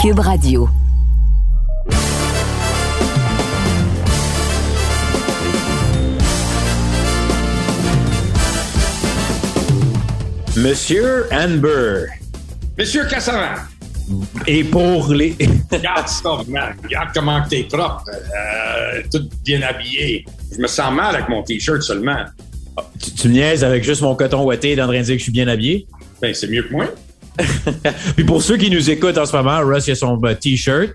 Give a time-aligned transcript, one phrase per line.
[0.00, 0.66] Cube Radio.
[10.56, 12.06] Monsieur Amber.
[12.78, 13.40] Monsieur Cassavan.
[14.46, 15.36] Et pour les.
[15.70, 16.74] Regarde ça, man.
[16.82, 18.04] Regarde comment t'es propre.
[18.08, 20.24] Euh, tout bien habillé.
[20.50, 22.24] Je me sens mal avec mon T-shirt seulement.
[22.98, 25.24] Tu, tu me niaises avec juste mon coton ouaté dans train de dire que je
[25.24, 25.86] suis bien habillé?
[26.22, 26.86] Ben, c'est mieux que moi.
[28.16, 30.90] Puis pour ceux qui nous écoutent en ce moment, Russ il a son euh, T-shirt.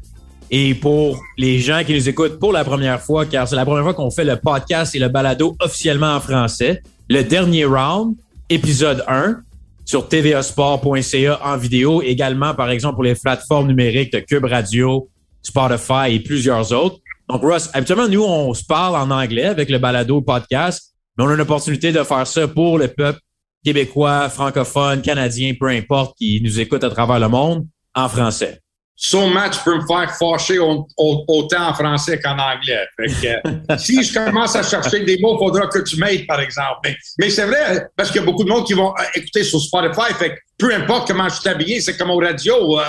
[0.52, 3.84] Et pour les gens qui nous écoutent pour la première fois, car c'est la première
[3.84, 8.16] fois qu'on fait le podcast et le balado officiellement en français, le dernier round,
[8.50, 9.38] épisode 1,
[9.86, 15.10] sur tvasport.ca en vidéo, également par exemple pour les plateformes numériques de Cube Radio,
[15.42, 16.98] Spotify et plusieurs autres.
[17.28, 21.30] Donc Russ, habituellement nous on se parle en anglais avec le balado podcast, mais on
[21.30, 23.20] a une opportunité de faire ça pour le peuple
[23.66, 27.66] québécois, francophone, canadien, peu importe, qui nous écoute à travers le monde
[27.96, 28.62] en français.
[28.98, 32.80] Sûrement, tu peux me faire fâcher au- au- autant en français qu'en anglais.
[32.96, 33.08] Fait
[33.44, 36.40] que, euh, si je commence à chercher des mots, il faudra que tu m'aides, par
[36.40, 36.80] exemple.
[36.86, 39.44] Mais, mais c'est vrai, parce qu'il y a beaucoup de monde qui vont euh, écouter
[39.44, 40.14] sur Spotify.
[40.18, 42.80] Fait que peu importe comment je suis habillé, c'est comme au radio.
[42.80, 42.84] euh,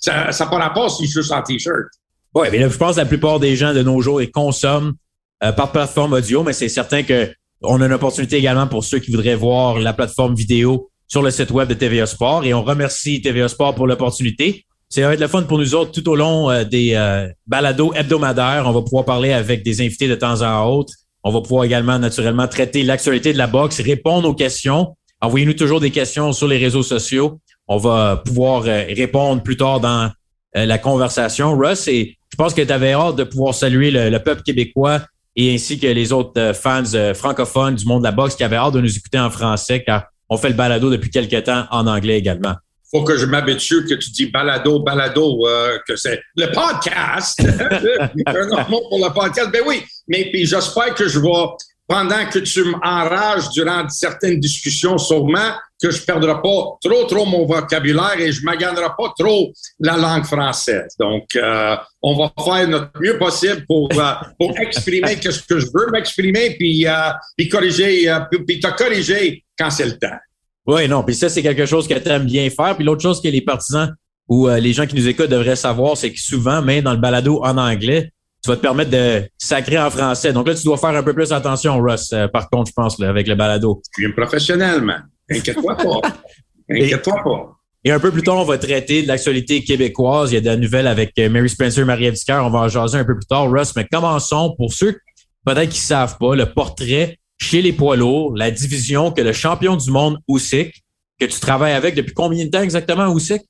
[0.00, 1.88] ça n'a pas rapport si je suis juste en T-shirt.
[2.34, 4.94] Oui, mais là, je pense que la plupart des gens de nos jours ils consomment
[5.44, 7.30] euh, par plateforme audio, mais c'est certain que
[7.62, 11.30] on a une opportunité également pour ceux qui voudraient voir la plateforme vidéo sur le
[11.30, 12.44] site web de TVA Sport.
[12.44, 14.64] Et on remercie TVA Sport pour l'opportunité.
[14.88, 17.92] C'est va être le fun pour nous autres tout au long euh, des euh, balados
[17.94, 18.64] hebdomadaires.
[18.66, 20.94] On va pouvoir parler avec des invités de temps en autre.
[21.22, 24.96] On va pouvoir également naturellement traiter l'actualité de la boxe, répondre aux questions.
[25.20, 27.40] Envoyez-nous toujours des questions sur les réseaux sociaux.
[27.68, 30.10] On va pouvoir euh, répondre plus tard dans
[30.52, 31.56] la conversation.
[31.56, 35.02] Russ, et je pense que tu avais hâte de pouvoir saluer le peuple québécois
[35.36, 38.44] et ainsi que les autres euh, fans euh, francophones du monde de la boxe qui
[38.44, 41.66] avaient hâte de nous écouter en français car on fait le balado depuis quelques temps
[41.70, 42.54] en anglais également.
[42.90, 47.40] faut que je m'habitue que tu dis balado, balado, euh, que c'est le podcast.
[48.26, 49.50] un autre mot pour le podcast.
[49.52, 51.28] Ben oui, mais puis j'espère que je vais,
[51.90, 55.50] pendant que tu m'enrages durant certaines discussions, sûrement
[55.82, 60.24] que je perdrai pas trop, trop mon vocabulaire et je maganerai pas trop la langue
[60.24, 60.94] française.
[61.00, 65.66] Donc, euh, on va faire notre mieux possible pour, euh, pour exprimer ce que je
[65.74, 70.18] veux m'exprimer, puis, euh, puis corriger, puis, puis te corriger quand c'est le temps.
[70.68, 72.76] Oui, non, puis ça, c'est quelque chose que tu aimes bien faire.
[72.76, 73.92] Puis l'autre chose que les partisans
[74.28, 77.40] ou les gens qui nous écoutent devraient savoir, c'est que souvent, même dans le balado
[77.42, 78.12] en anglais,
[78.42, 80.32] tu vas te permettre de sacrer en français.
[80.32, 82.98] Donc là, tu dois faire un peu plus attention, Russ, euh, par contre, je pense,
[82.98, 83.82] là, avec le balado.
[83.96, 85.06] Je suis un professionnel, man.
[85.30, 86.00] Inquiète-toi pas.
[86.70, 87.56] Inquiète-toi pas.
[87.84, 90.32] Et un peu plus tard, on va traiter de l'actualité québécoise.
[90.32, 92.40] Il y a des nouvelles avec euh, Mary Spencer, Marie-Ève Dicker.
[92.44, 93.74] On va en jaser un peu plus tard, Russ.
[93.76, 94.98] Mais commençons, pour ceux
[95.44, 99.76] peut-être qui savent pas, le portrait chez les poids lourds, la division que le champion
[99.76, 100.84] du monde, Usyk,
[101.18, 103.42] que tu travailles avec depuis combien de temps exactement, Usyk?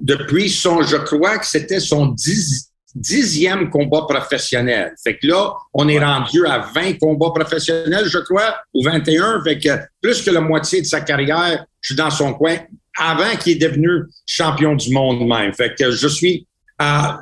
[0.00, 4.94] Depuis son, je crois que c'était son dix- dixième combat professionnel.
[5.02, 9.42] Fait que là, on est rendu à 20 combats professionnels, je crois, ou 21.
[9.44, 9.68] Fait que
[10.00, 12.56] plus que la moitié de sa carrière, je suis dans son coin
[12.98, 15.54] avant qu'il est devenu champion du monde même.
[15.54, 16.46] Fait que je suis,
[16.78, 17.20] à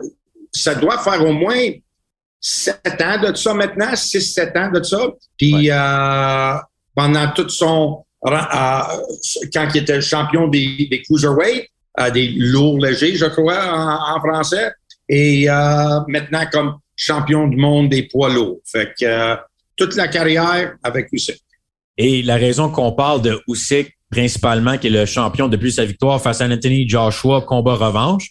[0.52, 1.70] ça doit faire au moins
[2.40, 4.98] sept ans de ça maintenant, six, sept ans de ça.
[5.36, 6.54] Puis euh,
[6.94, 8.30] pendant tout son euh,
[9.54, 14.20] quand il était champion des, des cruiserweight, euh, des lourds légers, je crois, en, en
[14.20, 14.72] français,
[15.12, 15.46] et
[16.08, 18.60] maintenant comme champion du monde des poids lourds.
[18.64, 19.36] Fait que euh,
[19.76, 21.40] toute la carrière avec Usyk.
[21.96, 26.20] Et la raison qu'on parle de Usyk, principalement, qui est le champion depuis sa victoire
[26.20, 28.28] face à Anthony Joshua, combat revanche,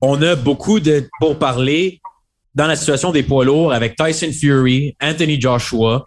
[0.00, 2.00] on a beaucoup de pour parler
[2.54, 6.04] dans la situation des poids lourds avec Tyson Fury, Anthony Joshua,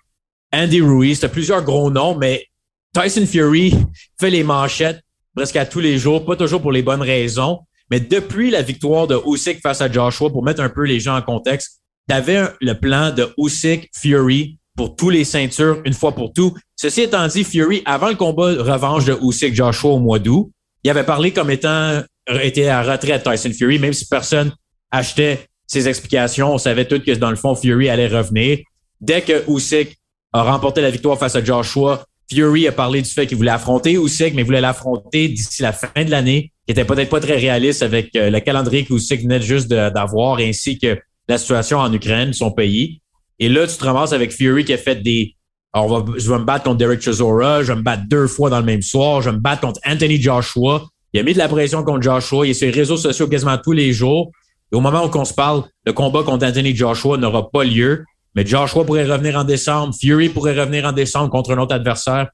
[0.51, 1.23] Andy Ruiz.
[1.23, 2.45] As plusieurs gros noms, mais
[2.93, 3.73] Tyson Fury
[4.19, 5.01] fait les manchettes
[5.35, 7.59] presque à tous les jours, pas toujours pour les bonnes raisons.
[7.91, 11.17] Mais depuis la victoire de Usyk face à Joshua, pour mettre un peu les gens
[11.17, 16.13] en contexte, tu avais le plan de Usyk Fury pour tous les ceintures une fois
[16.15, 16.55] pour tout.
[16.77, 20.49] Ceci étant dit, Fury, avant le combat de revanche de Usyk Joshua au mois d'août,
[20.83, 22.01] il avait parlé comme étant
[22.41, 24.51] était à retraite Tyson Fury, même si personne
[24.89, 28.59] achetait ses explications, on savait tous que dans le fond Fury allait revenir.
[28.99, 29.97] Dès que Usyk
[30.33, 33.93] a remporté la victoire face à Joshua, Fury a parlé du fait qu'il voulait affronter
[33.93, 37.83] Usyk, mais voulait l'affronter d'ici la fin de l'année, qui était peut-être pas très réaliste
[37.83, 40.97] avec euh, le calendrier que Usyk venait juste d'avoir, ainsi que
[41.27, 43.01] la situation en Ukraine, son pays.
[43.39, 45.35] Et là, tu te ramasses avec Fury qui a fait des.
[45.73, 48.49] On va, je vais me battre contre Derek Chisora, je vais me battre deux fois
[48.49, 50.85] dans le même soir, je vais me battre contre Anthony Joshua.
[51.11, 53.57] Il a mis de la pression contre Joshua, il est sur les réseaux sociaux quasiment
[53.57, 54.31] tous les jours.
[54.71, 58.05] Et au moment où on se parle, le combat contre Anthony Joshua n'aura pas lieu.
[58.33, 62.29] Mais Joshua pourrait revenir en décembre, Fury pourrait revenir en décembre contre un autre adversaire.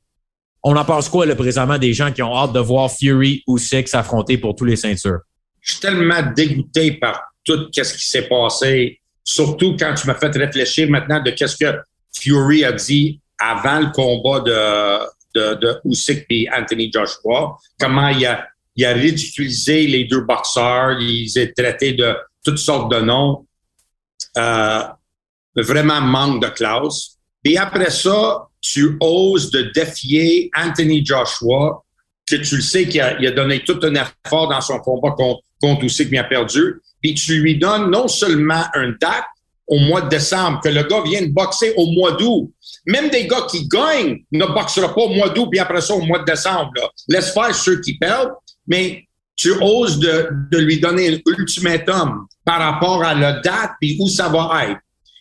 [0.70, 3.58] On en pense quoi, là, présentement, des gens qui ont hâte de voir Fury ou
[3.58, 5.20] Six s'affronter pour tous les ceintures?
[5.62, 10.36] je suis tellement dégoûté par tout ce qui s'est passé, surtout quand tu m'as fait
[10.36, 11.78] réfléchir maintenant de qu'est-ce que
[12.14, 15.82] Fury a dit avant le combat de, de,
[16.30, 18.48] et Anthony Joshua, comment il a,
[18.78, 23.46] ridiculisé les deux boxeurs, il les a traités de toutes sortes de noms.
[24.38, 24.84] Euh,
[25.56, 27.17] vraiment manque de classe.
[27.44, 31.84] Et après ça, tu oses de défier Anthony Joshua,
[32.30, 35.84] que tu le sais qu'il a, donné tout un effort dans son combat contre, contre
[35.84, 36.82] mais il a perdu.
[37.02, 39.26] Puis tu lui donnes non seulement un date
[39.68, 42.52] au mois de décembre, que le gars vient de boxer au mois d'août.
[42.86, 46.02] Même des gars qui gagnent ne boxeront pas au mois d'août, puis après ça au
[46.02, 46.72] mois de décembre.
[47.10, 48.32] Laisse faire ceux qui perdent,
[48.66, 54.08] mais tu oses de, lui donner un ultimatum par rapport à la date puis où
[54.08, 54.80] ça va être.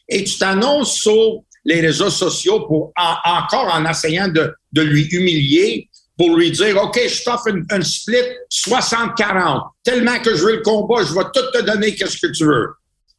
[0.09, 5.91] Et tu t'annonces sur les réseaux sociaux pour encore en essayant de, de lui humilier,
[6.17, 8.17] pour lui dire, OK, je t'offre un, split
[8.51, 9.63] 60-40.
[9.85, 12.69] Tellement que je veux le combat, je vais tout te donner qu'est-ce que tu veux?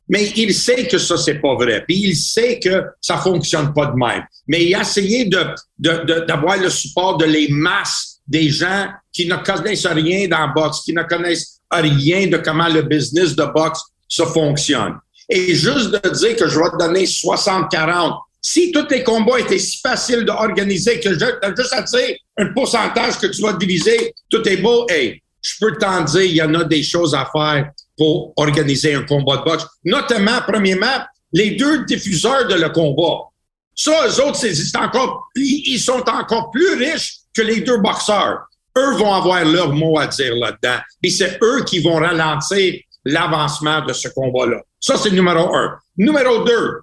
[0.10, 1.84] Mais il sait que ça, c'est pas vrai.
[1.86, 4.24] Puis il sait que ça fonctionne pas de même.
[4.48, 9.36] Mais il a essayé de, d'avoir le support de les masses des gens qui ne
[9.36, 13.82] connaissent rien dans la boxe, qui ne connaissent rien de comment le business de boxe
[14.08, 14.96] ça fonctionne.
[15.30, 19.60] Et juste de dire que je vais te donner 60-40, si tous les combats étaient
[19.60, 24.48] si faciles d'organiser que as juste à dire un pourcentage que tu vas diviser, tout
[24.48, 27.72] est beau, hey, je peux t'en dire, il y en a des choses à faire
[27.98, 29.66] pour organiser un combat de boxe.
[29.84, 33.24] Notamment, premièrement, les deux diffuseurs de le combat.
[33.76, 38.40] Ça, eux autres, ils sont encore plus riches que les deux boxeurs.
[38.78, 40.80] Eux vont avoir leur mot à dire là-dedans.
[41.04, 42.76] Et c'est eux qui vont ralentir
[43.06, 44.62] l'avancement de ce combat-là.
[44.80, 45.78] Ça, c'est numéro un.
[45.98, 46.82] Numéro deux,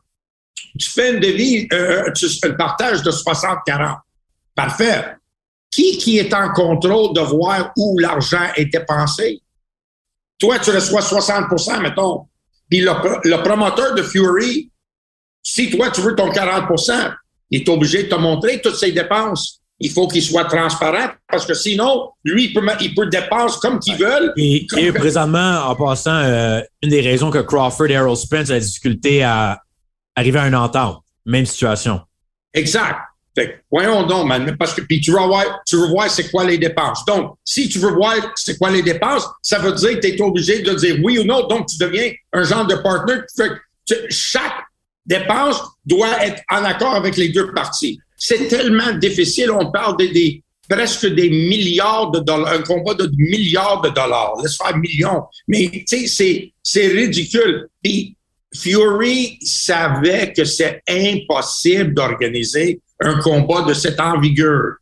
[0.78, 3.98] tu fais une devise, euh, tu, un partage de 60-40.
[4.54, 5.16] Parfait.
[5.70, 9.42] Qui, qui est en contrôle de voir où l'argent est dépensé?
[10.38, 12.26] Toi, tu reçois 60% mettons.
[12.68, 12.92] Puis le,
[13.24, 14.70] le, promoteur de Fury,
[15.42, 17.14] si toi, tu veux ton 40%
[17.50, 19.60] il est obligé de te montrer toutes ses dépenses.
[19.80, 23.78] Il faut qu'il soit transparent parce que sinon, lui, il peut, il peut dépenser comme
[23.80, 24.32] qu'il veut.
[24.36, 28.54] Et, et, présentement, en passant, euh, une des raisons que Crawford et Errol Spence ont
[28.54, 29.60] la difficulté à
[30.16, 31.02] arriver à une entente.
[31.26, 32.00] Même situation.
[32.52, 32.96] Exact.
[33.34, 36.44] Fait voyons donc, man, parce que puis tu veux voir, tu veux voir c'est quoi
[36.44, 37.04] les dépenses.
[37.04, 40.22] Donc, si tu veux voir c'est quoi les dépenses, ça veut dire que tu es
[40.22, 41.46] obligé de dire oui ou non.
[41.48, 43.14] Donc, tu deviens un genre de partner.
[43.36, 44.64] Fait que chaque
[45.04, 47.98] dépense doit être en accord avec les deux parties.
[48.16, 49.50] C'est tellement difficile.
[49.50, 54.34] On parle de, des presque des milliards de dollars, un combat de milliards de dollars.
[54.42, 55.24] Laisse faire millions.
[55.48, 57.68] Mais tu sais, c'est, ridicule.
[57.82, 58.16] Puis
[58.56, 64.76] Fury savait que c'est impossible d'organiser un combat de cette envergure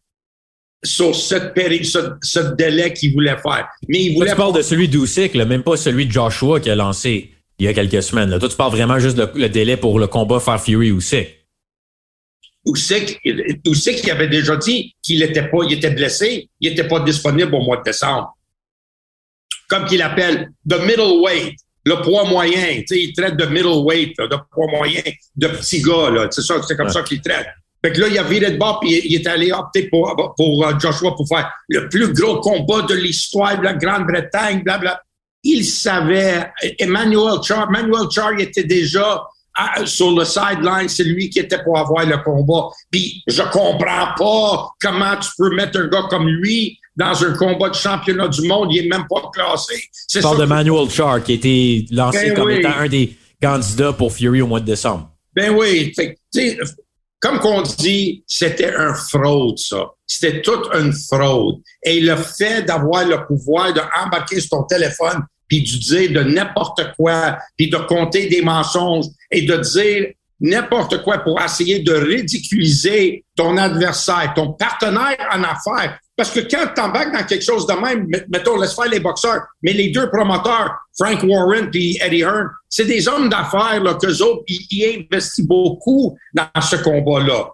[0.85, 3.69] sur cette péri ce, ce, délai qu'il voulait faire.
[3.89, 4.27] Mais il voulait.
[4.27, 7.67] Toi, tu parles de celui d'Usyk, même pas celui de Joshua qui a lancé il
[7.67, 8.31] y a quelques semaines.
[8.31, 8.39] Là.
[8.39, 11.39] Toi, tu parles vraiment juste le délai pour le combat faire Fury Usyk.
[12.67, 13.21] Usyk,
[13.67, 17.55] Usyk il avait déjà dit qu'il était pas, il était blessé, il était pas disponible
[17.55, 18.37] au mois de décembre.
[19.69, 22.81] Comme qu'il appelle the middleweight le poids moyen.
[22.81, 25.03] Tu sais, il traite de middleweight, de poids moyen,
[25.37, 26.29] de petit gars.
[26.31, 27.47] C'est ça, c'est comme ça qu'il traite.
[27.85, 30.65] Fait que là, il a viré de bord puis il est allé opter pour, pour
[30.65, 35.03] euh, Joshua pour faire le plus gros combat de l'histoire de la Grande-Bretagne, blablabla.
[35.43, 39.25] Il savait, Emmanuel Char, Emmanuel Char il était déjà
[39.85, 42.69] sur le sideline, c'est lui qui était pour avoir le combat.
[42.91, 47.71] Puis je comprends pas comment tu peux mettre un gars comme lui dans un combat
[47.71, 49.83] de championnat du monde, il est même pas classé.
[50.09, 53.93] Tu parles de Manuel Char, qui a été lancé ben comme étant un des candidats
[53.93, 55.11] pour Fury au mois de décembre.
[55.35, 55.93] Ben oui.
[55.97, 56.19] Fait,
[57.21, 59.87] comme qu'on dit, c'était un fraude, ça.
[60.07, 61.61] C'était toute une fraude.
[61.83, 66.81] Et le fait d'avoir le pouvoir d'embarquer sur ton téléphone puis de dire de n'importe
[66.97, 70.07] quoi, puis de compter des mensonges et de dire
[70.41, 75.99] n'importe quoi pour essayer de ridiculiser ton adversaire, ton partenaire en affaires.
[76.17, 79.43] Parce que quand tu embarques dans quelque chose de même, mettons, laisse faire les boxeurs,
[79.63, 84.23] mais les deux promoteurs, Frank Warren et Eddie Hearn, c'est des hommes d'affaires, là, qu'eux
[84.23, 87.51] autres, ils, investissent beaucoup dans ce combat-là.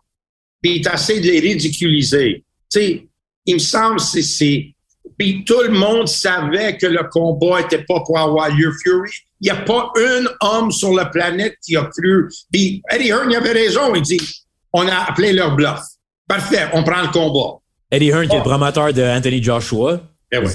[0.62, 2.44] Puis ils essaient de les ridiculiser.
[2.70, 3.08] Tu sais,
[3.44, 4.72] il me semble c'est c'est
[5.18, 8.72] puis tout le monde savait que le combat était pas pour avoir lieu.
[8.82, 9.10] Fury,
[9.40, 12.28] il n'y a pas un homme sur la planète qui a cru.
[12.52, 13.94] Puis Eddie Hearn, il avait raison.
[13.94, 14.20] Il dit,
[14.72, 15.80] on a appelé leur bluff.
[16.28, 17.58] Parfait, on prend le combat.
[17.90, 20.00] Eddie Hearn, qui est le promoteur de Anthony Joshua.
[20.30, 20.46] Eh oui.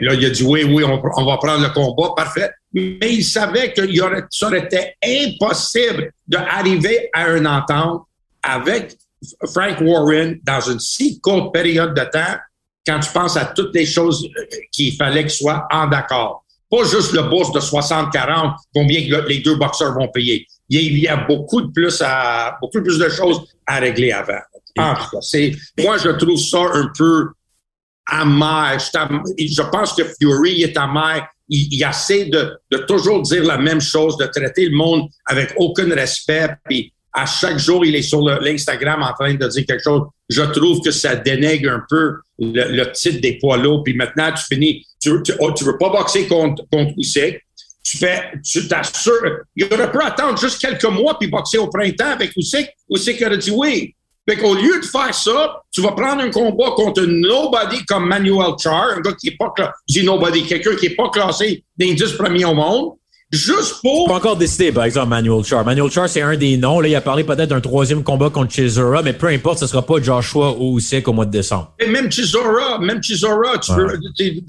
[0.00, 2.50] Là, il a dit oui, oui, on, on, va prendre le combat, parfait.
[2.72, 8.04] Mais il savait que y aurait, ça aurait été impossible d'arriver à une entente
[8.40, 8.96] avec
[9.52, 12.38] Frank Warren dans une si courte période de temps
[12.90, 14.28] quand tu penses à toutes les choses
[14.72, 16.44] qu'il fallait qu'il soit en d'accord.
[16.68, 20.46] pas juste le bourse de 60-40, combien les deux boxeurs vont payer.
[20.68, 24.40] Il y a beaucoup de plus à, beaucoup plus de choses à régler avant.
[24.78, 27.28] En tout cas, c'est, moi, je trouve ça un peu
[28.06, 28.78] amer.
[28.78, 31.28] Je pense que Fury est amer.
[31.48, 35.52] Il, il essaie de, de toujours dire la même chose, de traiter le monde avec
[35.56, 36.50] aucun respect.
[36.64, 40.02] Puis à chaque jour, il est sur l'Instagram en train de dire quelque chose.
[40.30, 43.82] Je trouve que ça dénègre un peu le, titre des poids lourds.
[43.82, 47.40] Puis maintenant, tu finis, tu, tu, oh, veux pas boxer contre, contre Usyk.
[47.82, 49.40] Tu fais, tu t'assures.
[49.56, 52.68] Il aurait pu attendre juste quelques mois puis boxer au printemps avec Usyk.
[52.88, 53.94] Usyk aurait dit oui.
[54.28, 58.06] Fait qu'au lieu de faire ça, tu vas prendre un combat contre un nobody comme
[58.06, 61.86] Manuel Char, un gars qui est pas classé, nobody, quelqu'un qui est pas classé dans
[61.86, 62.92] les 10 premiers au monde.
[63.32, 64.08] Juste pour.
[64.08, 65.64] Pas encore décidé, par exemple, Manuel Char.
[65.64, 66.80] Manuel Char, c'est un des noms.
[66.80, 69.86] Là, il a parlé peut-être d'un troisième combat contre Chisora, mais peu importe, ce sera
[69.86, 71.72] pas Joshua ou Usyk au mois de décembre.
[71.78, 74.42] Et même Chisora, même Chisora, tu veux de,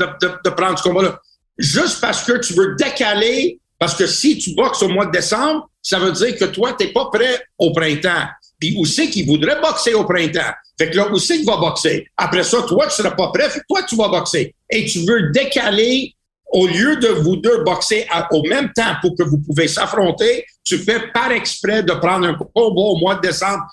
[0.44, 1.20] de, prendre ce combat-là.
[1.60, 5.70] Juste parce que tu veux décaler, parce que si tu boxes au mois de décembre,
[5.84, 8.26] ça veut dire que toi, t'es pas prêt au printemps.
[8.60, 10.54] Puis Usyk, il voudrait boxer au printemps.
[10.80, 12.08] Fait que là, Usyk va boxer.
[12.18, 13.48] Après ça, toi, tu seras pas prêt.
[13.48, 14.56] Fait que toi, tu vas boxer.
[14.72, 16.16] Et tu veux décaler
[16.51, 20.77] au lieu de vous deux boxer au même temps pour que vous pouvez s'affronter, tu
[20.77, 23.63] fais par exprès de prendre un combat au mois de décembre,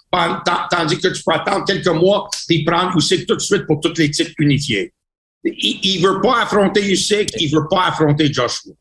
[0.71, 3.99] tandis que tu peux attendre quelques mois et prendre Usyk tout de suite pour toutes
[3.99, 4.93] les titres unifiés.
[5.45, 8.73] Il, ne veut pas affronter Usyk, il veut pas affronter Joshua.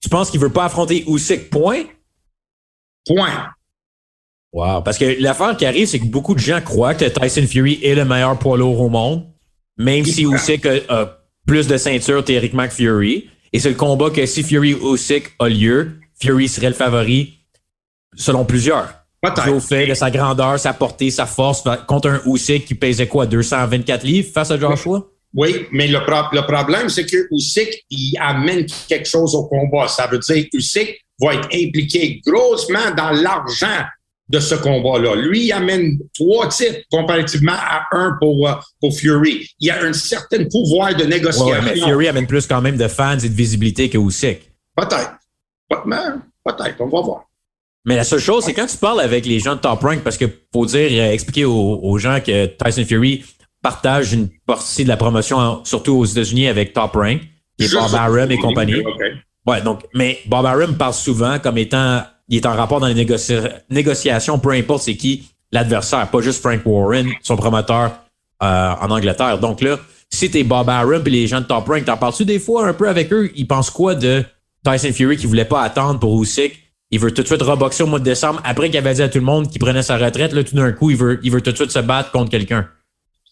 [0.00, 1.84] Tu penses qu'il veut pas affronter Usyk, point?
[3.06, 3.50] Point.
[4.52, 4.80] Wow.
[4.82, 7.94] Parce que l'affaire qui arrive, c'est que beaucoup de gens croient que Tyson Fury est
[7.94, 9.26] le meilleur poids lourd au monde,
[9.76, 11.17] même si Usyk a
[11.48, 13.30] plus de ceinture théoriquement que Fury.
[13.52, 17.38] Et c'est le combat que si Fury Usyk a lieu, Fury serait le favori
[18.14, 18.92] selon plusieurs.
[19.48, 23.26] Au fait de sa grandeur, sa portée, sa force contre un Usyk qui pesait quoi,
[23.26, 25.04] 224 livres face à Joshua?
[25.34, 29.88] Oui, mais le, le problème, c'est que Usyk, il amène quelque chose au combat.
[29.88, 33.84] Ça veut dire que Usyk va être impliqué grossement dans l'argent
[34.28, 35.14] de ce combat-là.
[35.16, 39.48] Lui, il amène trois titres comparativement à un pour, euh, pour Fury.
[39.60, 41.46] Il y a un certain pouvoir de négociation.
[41.46, 44.50] Ouais, mais Fury amène plus quand même de fans et de visibilité que Usyk.
[44.76, 45.12] Peut-être.
[45.68, 46.80] Peut-être.
[46.80, 47.24] On va voir.
[47.84, 50.18] Mais la seule chose, c'est quand tu parles avec les gens de Top Rank, parce
[50.18, 53.24] que faut dire, euh, expliquer aux, gens que Tyson Fury
[53.62, 57.22] partage une partie de la promotion, surtout aux États-Unis, avec Top Rank,
[57.58, 58.82] et Bob Arum et compagnie.
[59.46, 63.06] Ouais, donc, mais Bob Arum parle souvent comme étant il est en rapport dans les
[63.70, 67.92] négociations, peu importe c'est qui l'adversaire, pas juste Frank Warren, son promoteur
[68.42, 69.38] euh, en Angleterre.
[69.38, 69.78] Donc là,
[70.10, 72.72] si t'es Bob Arum et les gens de Top Rank, t'en parles-tu des fois un
[72.72, 73.30] peu avec eux?
[73.34, 74.24] Ils pensent quoi de
[74.64, 76.64] Tyson Fury qui voulait pas attendre pour Usyk?
[76.90, 79.08] Il veut tout de suite reboxer au mois de décembre après qu'il avait dit à
[79.08, 80.32] tout le monde qu'il prenait sa retraite.
[80.32, 82.66] Là, tout d'un coup, il veut, il veut tout de suite se battre contre quelqu'un.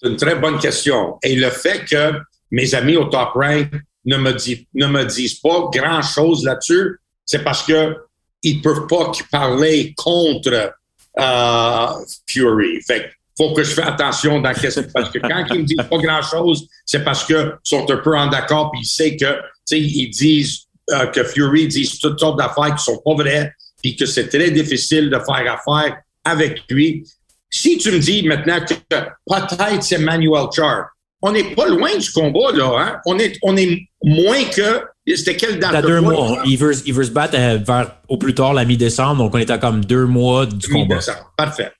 [0.00, 1.16] C'est une très bonne question.
[1.22, 2.12] Et le fait que
[2.50, 3.70] mes amis au Top Rank
[4.04, 7.96] ne me disent pas grand-chose là-dessus, c'est parce que
[8.42, 10.74] ils peuvent pas parler contre
[11.18, 11.86] euh,
[12.26, 12.80] Fury.
[12.86, 15.98] Fait faut que je fasse attention dans qu'est-ce parce que quand ils me disent pas
[15.98, 19.80] grand-chose, c'est parce que sont un peu en accord puis ils savent que, tu sais,
[19.80, 23.52] ils disent euh, que Fury dit toutes sortes d'affaires qui sont pas vraies
[23.82, 27.06] puis que c'est très difficile de faire affaire avec lui.
[27.50, 30.86] Si tu me dis maintenant que peut-être c'est Manuel Char,
[31.22, 32.78] on n'est pas loin du combat, là.
[32.78, 33.00] Hein?
[33.06, 34.82] On, est, on est moins que.
[35.14, 35.84] C'était quelle date?
[35.86, 36.42] deux mois.
[36.44, 39.38] Il veut, il veut se battre euh, vers au plus tard la mi-décembre, donc on
[39.38, 40.98] est à comme deux mois du combat.
[41.36, 41.72] Parfait.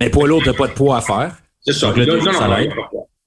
[0.00, 1.36] Mais pour l'autre, il n'y a pas de poids à faire.
[1.64, 1.92] C'est ça.
[1.96, 2.68] non, non, non, il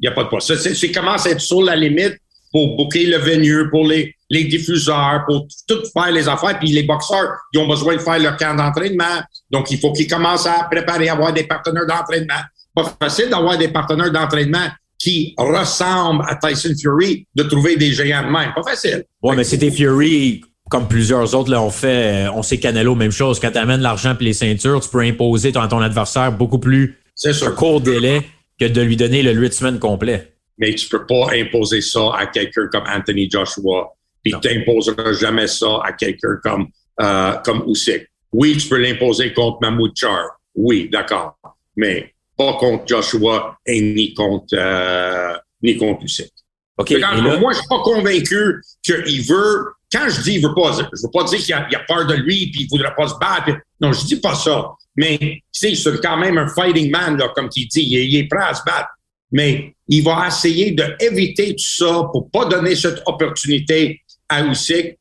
[0.01, 0.41] n'y a pas de poids.
[0.41, 2.17] C'est commence à être sur la limite
[2.51, 6.57] pour booker le venue, pour les, les diffuseurs, pour tout faire les affaires.
[6.59, 9.21] Puis les boxeurs, ils ont besoin de faire leur camp d'entraînement.
[9.49, 12.41] Donc, il faut qu'ils commencent à préparer, à avoir des partenaires d'entraînement.
[12.73, 18.23] Pas facile d'avoir des partenaires d'entraînement qui ressemble à Tyson Fury de trouver des géants
[18.23, 18.53] de même.
[18.55, 19.05] Pas facile.
[19.21, 22.27] Ouais, mais c'était Fury, comme plusieurs autres l'ont fait.
[22.33, 23.39] On sait Canelo, même chose.
[23.39, 26.97] Quand tu amènes l'argent et les ceintures, tu peux imposer ton, ton adversaire beaucoup plus
[27.25, 28.21] un court délai
[28.59, 30.33] que de lui donner le 8 semaines complet.
[30.57, 33.93] Mais tu peux pas imposer ça à quelqu'un comme Anthony Joshua.
[34.23, 36.67] Puis tu n'imposeras jamais ça à quelqu'un comme,
[37.01, 38.07] euh, comme Usyk.
[38.33, 40.39] Oui, tu peux l'imposer contre Mahmoud Char.
[40.55, 41.37] Oui, d'accord.
[41.75, 46.31] Mais pas contre Joshua et ni contre, euh, ni contre Usyk.
[46.79, 49.73] Okay, Moi, je suis pas convaincu qu'il veut.
[49.91, 52.13] Quand je dis il veut pas, je veux pas dire qu'il a, a, peur de
[52.13, 53.57] lui puis il voudrait pas se battre.
[53.81, 54.73] Non, je dis pas ça.
[54.95, 57.81] Mais tu sais, c'est quand même un fighting man, là, comme tu dis.
[57.81, 58.89] Il, est prêt à se battre.
[59.31, 64.99] Mais il va essayer d'éviter tout ça pour pas donner cette opportunité à Usyk.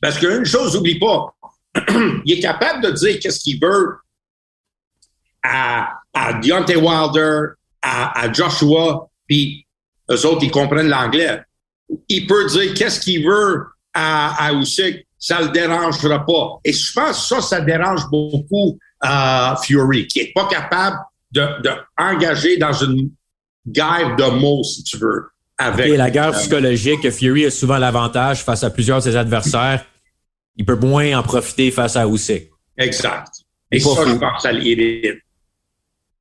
[0.00, 1.34] Parce qu'une chose, n'oublie pas,
[2.24, 3.96] il est capable de dire qu'est-ce qu'il veut
[5.42, 9.66] à à Deontay Wilder, à, Joshua, puis
[10.10, 11.40] eux autres, ils comprennent l'anglais.
[12.08, 16.58] Il peut dire qu'est-ce qu'il veut à, à Usyk, ça le dérangera pas.
[16.64, 20.96] Et je pense que ça, ça dérange beaucoup euh, Fury, qui est pas capable
[21.30, 23.10] de, de engager dans une
[23.66, 25.28] guerre de mots, si tu veux.
[25.56, 29.84] Avec, la guerre psychologique, Fury a souvent l'avantage face à plusieurs de ses adversaires.
[30.56, 32.50] Il peut moins en profiter face à Usyk.
[32.76, 33.28] Exact.
[33.70, 35.22] Et ça, je pense, ça l'irrite.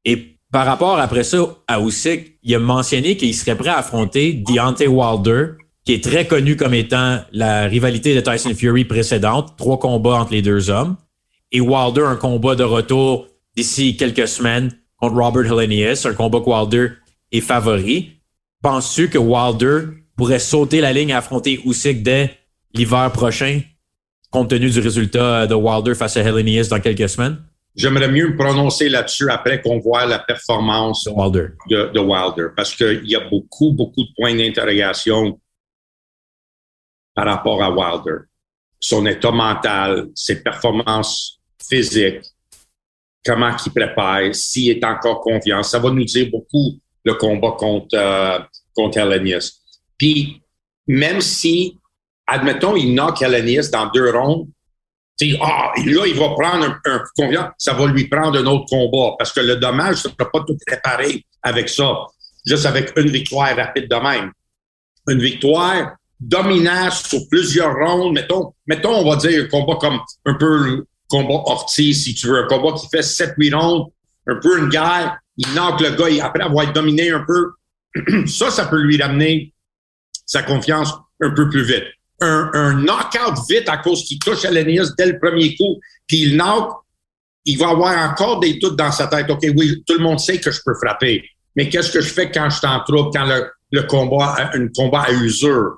[0.06, 4.34] Et par rapport après ça à Usyk, il a mentionné qu'il serait prêt à affronter
[4.34, 9.80] Deontay Wilder, qui est très connu comme étant la rivalité de Tyson Fury précédente, trois
[9.80, 10.98] combats entre les deux hommes,
[11.52, 16.50] et Wilder un combat de retour d'ici quelques semaines contre Robert Helenius, un combat que
[16.50, 16.94] Wilder
[17.32, 18.22] est favori.
[18.62, 22.38] Penses-tu que Wilder pourrait sauter la ligne et affronter Usyk dès
[22.74, 23.62] l'hiver prochain,
[24.32, 27.38] compte tenu du résultat de Wilder face à Helenius dans quelques semaines?
[27.78, 32.48] J'aimerais mieux me prononcer là-dessus après qu'on voit la performance de Wilder, de, de Wilder
[32.56, 35.40] parce qu'il y a beaucoup, beaucoup de points d'interrogation
[37.14, 38.26] par rapport à Wilder.
[38.80, 42.26] Son état mental, ses performances physiques,
[43.24, 45.62] comment il prépare, s'il est encore confiant.
[45.62, 48.40] Ça va nous dire beaucoup le combat contre, euh,
[48.76, 49.52] contre
[49.98, 50.42] Puis,
[50.88, 51.78] même si,
[52.26, 54.48] admettons, il knock Elenius dans deux rondes,
[55.42, 59.32] ah, là, il va prendre un, un ça va lui prendre un autre combat parce
[59.32, 62.06] que le dommage ne sera pas tout réparé avec ça.
[62.46, 64.32] Juste avec une victoire rapide de même.
[65.08, 70.34] Une victoire dominante sur plusieurs rondes, mettons, mettons, on va dire un combat comme un
[70.36, 73.88] peu combat Ortiz, si tu veux, un combat qui fait 7-8 rondes,
[74.28, 77.52] un peu une guerre, il knock le gars, après avoir dominé un peu,
[78.28, 79.54] ça, ça peut lui ramener
[80.26, 81.86] sa confiance un peu plus vite.
[82.20, 86.24] Un, un knockout vite à cause qu'il touche à l'Enius dès le premier coup, puis
[86.24, 86.72] il knock,
[87.46, 89.30] il va avoir encore des doutes dans sa tête.
[89.30, 91.24] OK, oui, tout le monde sait que je peux frapper,
[91.56, 94.68] mais qu'est-ce que je fais quand je suis en trouble, quand le, le combat, un
[94.76, 95.78] combat à usure?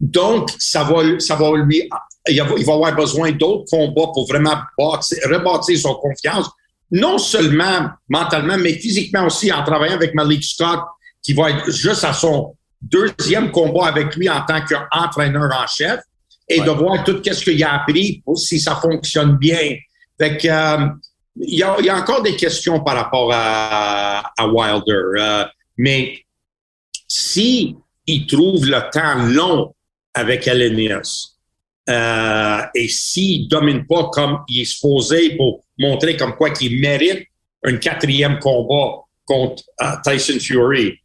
[0.00, 1.88] Donc, ça va, ça va lui,
[2.28, 6.48] il va, il va avoir besoin d'autres combats pour vraiment bâtir, rebâtir son confiance,
[6.90, 10.80] non seulement mentalement, mais physiquement aussi en travaillant avec Malik Scott,
[11.22, 16.00] qui va être juste à son deuxième combat avec lui en tant qu'entraîneur en chef
[16.48, 19.76] et de voir tout ce qu'il a appris pour si ça fonctionne bien.
[20.18, 20.88] Fait que, euh,
[21.36, 25.44] il, y a, il y, a, encore des questions par rapport à, à Wilder, euh,
[25.76, 26.18] mais
[27.08, 29.74] si il trouve le temps long
[30.14, 31.32] avec Elenius.
[31.88, 37.28] Euh, et s'il domine pas comme il est supposé pour montrer comme quoi qu'il mérite
[37.62, 39.62] un quatrième combat contre
[40.04, 40.98] Tyson Fury,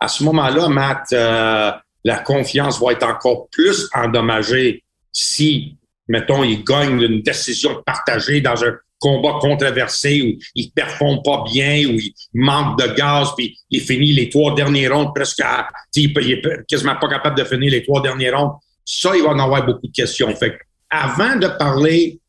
[0.00, 1.72] à ce moment-là, Matt, euh,
[2.04, 5.76] la confiance va être encore plus endommagée si,
[6.08, 11.86] mettons, il gagne une décision partagée dans un combat controversé où il performe pas bien,
[11.86, 16.18] où il manque de gaz, puis il finit les trois derniers rondes presque à, il,
[16.18, 18.52] est quasiment pas capable de finir les trois derniers rondes.
[18.84, 20.34] Ça, il va en avoir beaucoup de questions.
[20.36, 20.58] Fait
[20.90, 22.20] avant de parler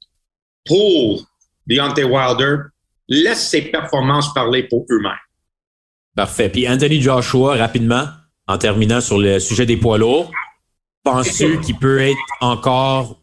[0.65, 1.25] pour
[1.67, 2.57] Deontay Wilder,
[3.07, 5.13] laisse ses performances parler pour eux-mêmes.
[6.15, 6.49] Parfait.
[6.49, 8.05] Puis Anthony Joshua, rapidement,
[8.47, 10.31] en terminant sur le sujet des poids lourds,
[11.03, 13.17] penses-tu qu'il peut être encore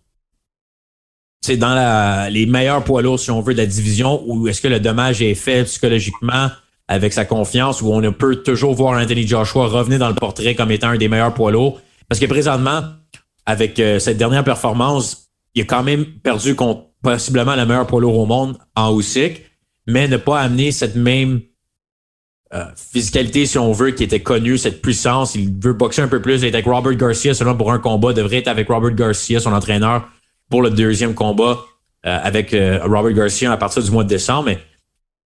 [1.45, 4.61] c'est dans la, les meilleurs poids lourds, si on veut, de la division, ou est-ce
[4.61, 6.51] que le dommage est fait psychologiquement
[6.87, 10.71] avec sa confiance, où on peut toujours voir Anthony Joshua revenir dans le portrait comme
[10.71, 11.81] étant un des meilleurs poids lourds?
[12.09, 12.83] Parce que présentement,
[13.45, 18.01] avec euh, cette dernière performance, il a quand même perdu contre possiblement le meilleur poids
[18.01, 19.43] lourd au monde en Usyk,
[19.89, 21.41] mais ne pas amener cette même
[22.55, 25.35] euh, physicalité, si on veut, qui était connue, cette puissance.
[25.35, 26.43] Il veut boxer un peu plus.
[26.43, 29.53] Il est avec Robert Garcia, selon pour un combat, devrait être avec Robert Garcia, son
[29.53, 30.09] entraîneur,
[30.51, 31.65] pour le deuxième combat
[32.05, 34.47] euh, avec euh, Robert Garcia à partir du mois de décembre.
[34.47, 34.59] Mais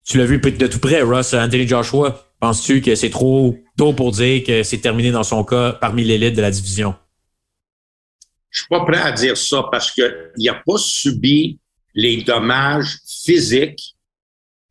[0.04, 1.32] tu l'as vu de tout près, Ross.
[1.34, 5.72] Anthony Joshua, penses-tu que c'est trop tôt pour dire que c'est terminé dans son cas
[5.74, 6.94] parmi l'élite de la division?
[8.50, 10.04] Je suis pas prêt à dire ça parce qu'il
[10.38, 11.58] n'a pas subi
[11.94, 13.96] les dommages physiques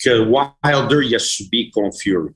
[0.04, 2.32] que Wilder y a subi contre Fury.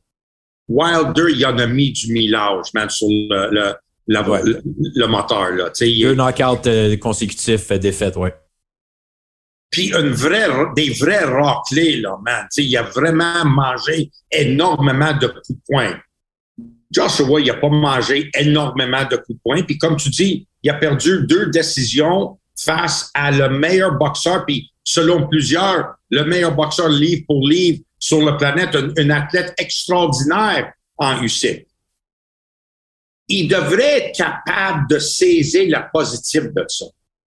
[0.68, 3.76] Wilder, il en a mis du millage, man, sur le,
[4.08, 5.52] le, moteur.
[5.52, 5.72] Là.
[5.80, 8.34] Deux knockouts euh, consécutifs euh, défaites, ouais.
[9.70, 12.48] Puis une vraie, des vrais raclés, là, man.
[12.58, 15.94] il a vraiment mangé énormément de coups de poing.
[16.92, 19.64] Joshua, il n'a pas mangé énormément de coups de poing.
[19.64, 24.72] Puis comme tu dis, il a perdu deux décisions face à le meilleur boxeur, puis
[24.84, 31.22] selon plusieurs, le meilleur boxeur livre pour livre sur la planète, un, athlète extraordinaire en
[31.22, 31.66] UC
[33.28, 36.86] il devrait être capable de saisir la positive de ça.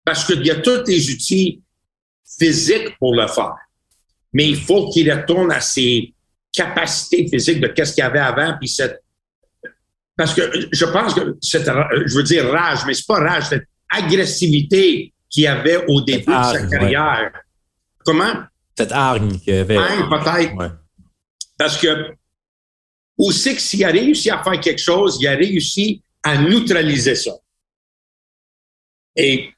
[0.04, 1.62] Parce qu'il y a tous les outils
[2.38, 3.54] physiques pour le faire.
[4.32, 6.12] Mais il faut qu'il retourne à ses
[6.52, 9.02] capacités physiques de qu'est-ce qu'il y avait avant, puis cette
[10.16, 11.66] parce que je pense que cette,
[12.06, 16.42] je veux dire rage, mais c'est pas rage, cette agressivité qu'il avait au début de
[16.42, 17.32] sa carrière.
[18.02, 18.32] Comment?
[18.76, 19.76] Cette hargne qu'il avait.
[19.76, 20.76] Hargne, peut-être.
[21.58, 22.14] Parce que
[23.18, 27.32] aussi que s'il a réussi à faire quelque chose, il a réussi à neutraliser ça.
[29.16, 29.50] Et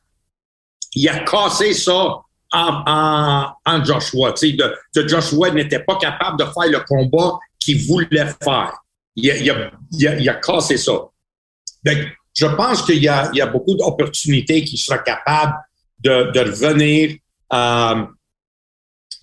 [0.94, 2.18] il a cassé ça
[2.52, 4.33] en, en, Joshua.
[4.33, 8.72] Tu sais, de, Joshua n'était pas capable de faire le combat qu'il voulait faire.
[9.16, 9.70] Il a, il, a,
[10.14, 10.92] il, a, cassé ça.
[10.92, 11.98] Donc,
[12.37, 15.54] je pense qu'il y a, il y a beaucoup d'opportunités qui sera capable
[15.98, 17.16] de, de revenir.
[17.52, 18.07] Euh,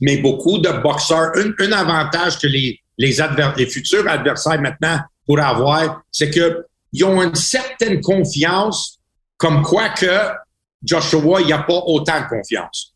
[0.02, 3.18] mais beaucoup de boxeurs, un, un avantage que les, les,
[3.58, 9.00] les futurs adversaires maintenant pourraient avoir, c'est qu'ils ont une certaine confiance
[9.38, 10.30] comme quoi que
[10.84, 12.94] Joshua, il n'y a pas autant de confiance.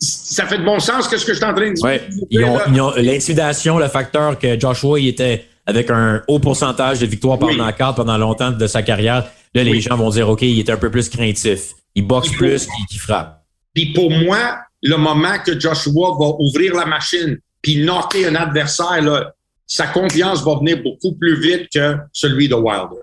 [0.00, 1.84] Ça fait de bon sens que ce que je suis en train de dire.
[1.84, 2.08] Ouais.
[2.30, 7.38] Ils ont, l'intimidation, le facteur que Joshua, il était avec un haut pourcentage de victoires
[7.38, 7.58] par oui.
[7.96, 9.28] pendant longtemps de sa carrière.
[9.54, 11.72] Là, les gens vont dire, OK, il est un peu plus craintif.
[11.94, 13.44] Il boxe plus qu'il frappe.
[13.74, 19.02] Puis pour moi, le moment que Joshua va ouvrir la machine puis knocker un adversaire,
[19.02, 19.32] là,
[19.66, 23.02] sa confiance va venir beaucoup plus vite que celui de Wilder.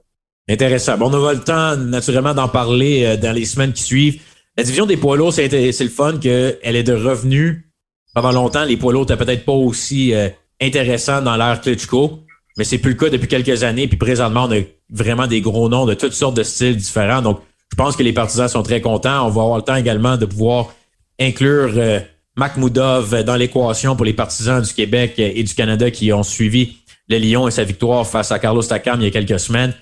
[0.49, 0.97] Intéressant.
[0.97, 4.21] Bon, on aura le temps, naturellement, d'en parler euh, dans les semaines qui suivent.
[4.57, 7.63] La division des poids lourds, c'est le fun qu'elle est de revenus.
[8.13, 10.29] Pendant longtemps, les poids lourds n'étaient peut-être pas aussi euh,
[10.61, 12.19] intéressants dans l'ère Klitschko,
[12.57, 13.87] mais c'est plus le cas depuis quelques années.
[13.87, 17.21] Puis présentement, on a vraiment des gros noms de toutes sortes de styles différents.
[17.21, 17.39] Donc,
[17.71, 19.25] je pense que les partisans sont très contents.
[19.25, 20.67] On va avoir le temps également de pouvoir
[21.19, 21.99] inclure euh,
[22.35, 26.77] Makhmoudov dans l'équation pour les partisans du Québec et du Canada qui ont suivi
[27.09, 29.73] le Lyon et sa victoire face à Carlos Takam il y a quelques semaines.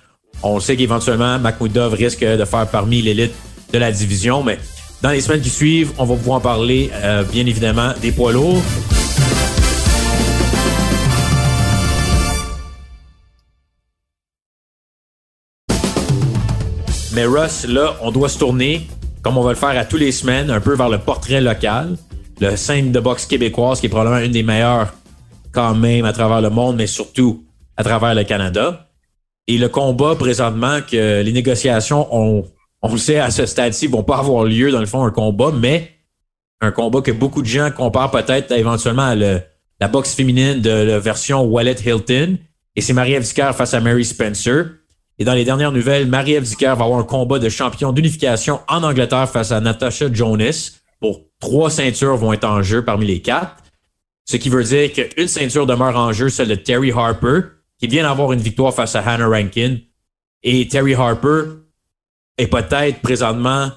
[0.42, 3.32] On sait qu'éventuellement, Makhmoudov risque de faire parmi l'élite
[3.72, 4.58] de la division, mais
[5.02, 8.62] dans les semaines qui suivent, on va pouvoir parler, euh, bien évidemment, des poids lourds.
[17.14, 18.86] Mais Russ, là, on doit se tourner,
[19.22, 21.96] comme on va le faire à tous les semaines, un peu vers le portrait local,
[22.40, 24.92] le scène de boxe québécoise, qui est probablement une des meilleures
[25.52, 27.44] quand même à travers le monde, mais surtout
[27.76, 28.88] à travers le Canada.
[29.46, 32.44] Et le combat présentement que les négociations ont,
[32.82, 35.52] on le sait à ce stade-ci, vont pas avoir lieu dans le fond un combat,
[35.52, 35.90] mais
[36.60, 40.98] un combat que beaucoup de gens comparent peut-être éventuellement à la boxe féminine de la
[40.98, 42.38] version Wallet Hilton.
[42.74, 44.66] Et c'est Marie-Ève face à Mary Spencer.
[45.22, 49.30] Et dans les dernières nouvelles, Marie-Ève va avoir un combat de champion d'unification en Angleterre
[49.30, 50.80] face à Natasha Jonas.
[50.98, 53.62] Pour trois ceintures vont être en jeu parmi les quatre.
[54.24, 57.42] Ce qui veut dire qu'une ceinture demeure en jeu, celle de Terry Harper,
[57.78, 59.76] qui vient d'avoir une victoire face à Hannah Rankin.
[60.42, 61.42] Et Terry Harper
[62.36, 63.70] est peut-être présentement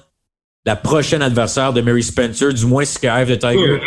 [0.64, 3.80] la prochaine adversaire de Mary Spencer, du moins ce que Eve the Tiger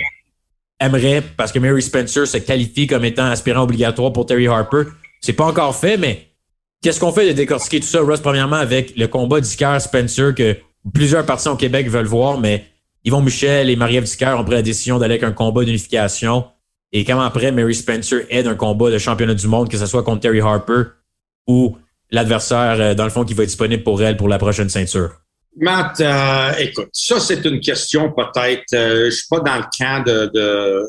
[0.80, 4.84] aimerait, parce que Mary Spencer se qualifie comme étant aspirant obligatoire pour Terry Harper.
[5.20, 6.29] C'est pas encore fait, mais
[6.82, 10.58] qu'est-ce qu'on fait de décortiquer tout ça, Ross, premièrement, avec le combat d'Icar-Spencer que
[10.94, 12.66] plusieurs partisans au Québec veulent voir, mais
[13.04, 16.46] Yvon Michel et Marie-Ève ont pris la décision d'aller avec un combat d'unification.
[16.92, 20.04] Et quand après, Mary Spencer aide un combat de championnat du monde, que ce soit
[20.04, 20.84] contre Terry Harper
[21.48, 21.78] ou
[22.12, 25.12] l'adversaire, euh, dans le fond, qui va être disponible pour elle pour la prochaine ceinture?
[25.58, 28.74] Matt, euh, écoute, ça, c'est une question peut-être.
[28.74, 30.84] Euh, je suis pas dans le camp de, de,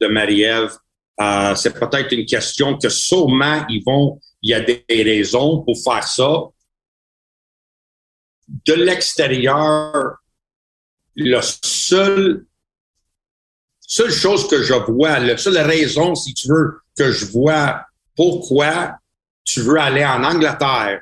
[0.00, 0.70] de Marie-Ève.
[1.20, 4.18] Euh, c'est peut-être une question que sûrement ils vont.
[4.42, 6.44] Il y a des raisons pour faire ça.
[8.48, 10.16] De l'extérieur,
[11.14, 12.46] le seul
[13.90, 18.96] seule chose que je vois, la seule raison, si tu veux, que je vois pourquoi
[19.42, 21.00] tu veux aller en Angleterre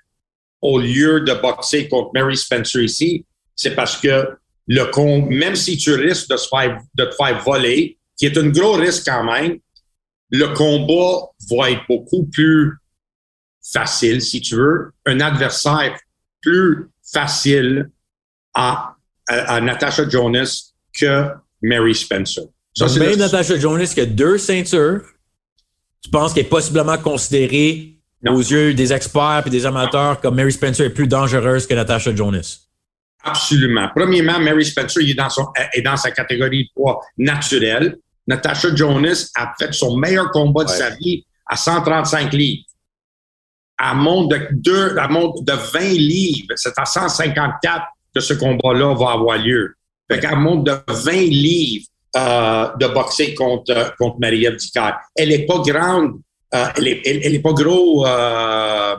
[0.62, 4.28] au lieu de boxer contre Mary Spencer ici, c'est parce que
[4.66, 8.48] le même si tu risques de, se faire, de te faire voler, qui est un
[8.48, 9.58] gros risque quand même,
[10.30, 12.74] le combat va être beaucoup plus
[13.72, 15.98] facile, si tu veux, un adversaire
[16.42, 17.90] plus facile
[18.54, 18.94] à,
[19.28, 21.26] à Natasha Jonas que
[21.62, 22.44] Mary Spencer.
[22.74, 25.02] Ça, même Natasha Jonas qui a deux ceintures,
[26.02, 30.52] tu penses qu'elle est possiblement considérée aux yeux des experts et des amateurs comme Mary
[30.52, 32.58] Spencer est plus dangereuse que Natasha Jonas?
[33.22, 33.88] Absolument.
[33.94, 37.96] Premièrement, Mary Spencer est dans, son, est dans sa catégorie de poids naturel.
[38.26, 42.64] Natasha Jonas a fait son meilleur combat de sa vie à 135 livres.
[43.78, 46.54] À monte de, deux, à monte de 20 livres.
[46.56, 49.74] C'est à 154 que ce combat-là va avoir lieu.
[50.10, 51.86] Fait qu'elle monte de 20 livres
[52.16, 54.56] euh, de boxer contre, contre Marie-Ève
[55.14, 56.14] Elle est pas grande,
[56.54, 58.06] euh, elle, est, elle, est pas gros.
[58.06, 58.96] Euh,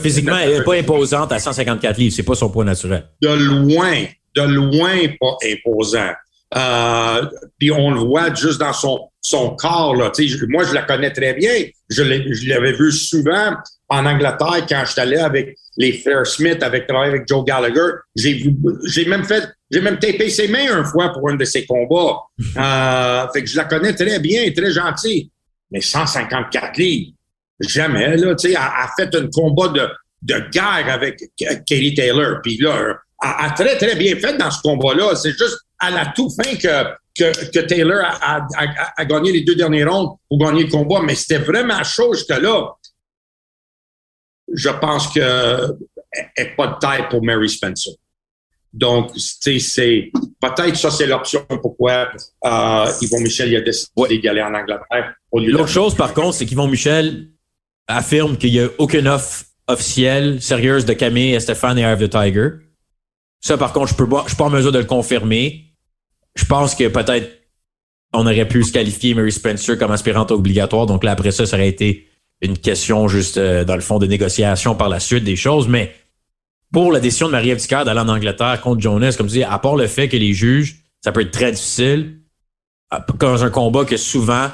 [0.00, 3.08] physiquement, elle n'est pas imposante à 154 livres, c'est pas son poids naturel.
[3.20, 4.04] De loin,
[4.36, 6.12] de loin pas imposant.
[6.56, 7.26] Euh,
[7.58, 9.94] puis on le voit juste dans son, son corps.
[9.94, 10.12] Là.
[10.48, 11.52] moi, je la connais très bien.
[11.90, 12.02] Je
[12.48, 13.54] l'avais vu souvent
[13.88, 17.92] en Angleterre quand je suis allé avec les Fair Smith, avec travaillé avec Joe Gallagher.
[18.16, 18.54] J'ai vu,
[18.86, 22.18] j'ai même fait, j'ai même tapé ses mains une fois pour un de ses combats.
[22.56, 25.30] euh, fait que je la connais très bien, très gentille.
[25.70, 27.12] Mais 154 livres,
[27.60, 29.88] jamais, là, tu sais, elle a fait un combat de,
[30.22, 32.40] de guerre avec Katie Taylor.
[32.42, 35.14] Puis là, elle a très, très bien fait dans ce combat-là.
[35.14, 39.42] C'est juste à la toute fin que, que, que Taylor a, a, a, gagné les
[39.42, 41.00] deux derniers rondes pour gagner le combat.
[41.02, 42.72] Mais c'était vraiment chaud jusque-là.
[44.52, 45.76] Je pense que
[46.36, 47.92] n'est pas de taille pour Mary Spencer.
[48.72, 52.10] Donc, tu sais, c'est peut-être ça, c'est l'option pourquoi
[52.44, 54.18] euh, Yvon Michel a décidé ouais.
[54.18, 55.14] d'aller en Angleterre.
[55.32, 57.28] L'autre chose, par contre, c'est qu'Yvon Michel
[57.86, 62.10] affirme qu'il n'y a aucune offre officielle, sérieuse de Camille et Stéphane et Eye the
[62.10, 62.50] Tiger.
[63.40, 65.72] Ça, par contre, je peux pas, je suis pas en mesure de le confirmer.
[66.34, 67.30] Je pense que peut-être
[68.12, 70.86] on aurait pu se qualifier Mary Spencer comme aspirante obligatoire.
[70.86, 72.07] Donc là, après ça, ça aurait été
[72.40, 75.68] une question juste euh, dans le fond de négociation par la suite des choses.
[75.68, 75.94] Mais
[76.72, 79.76] pour la décision de Marie-Ève d'aller en Angleterre contre Jonas, comme tu dis, à part
[79.76, 82.18] le fait que les juges, ça peut être très difficile,
[83.18, 84.48] dans un combat que souvent,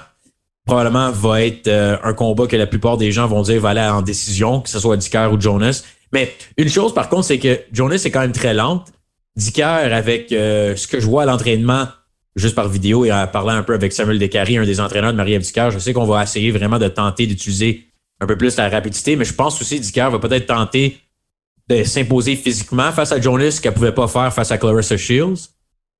[0.67, 3.81] probablement, va être euh, un combat que la plupart des gens vont dire va aller
[3.81, 5.85] en décision, que ce soit Dicker ou Jonas.
[6.13, 8.93] Mais une chose, par contre, c'est que Jonas est quand même très lente.
[9.37, 11.89] Dicker, avec euh, ce que je vois à l'entraînement,
[12.37, 15.17] juste par vidéo et en parlant un peu avec Samuel Descaries, un des entraîneurs de
[15.17, 17.87] Marie-Ève je sais qu'on va essayer vraiment de tenter d'utiliser
[18.21, 20.99] un peu plus la rapidité, mais je pense aussi Dicker va peut-être tenter
[21.69, 25.49] de s'imposer physiquement face à Jonas, qu'elle pouvait pas faire face à Clarissa Shields.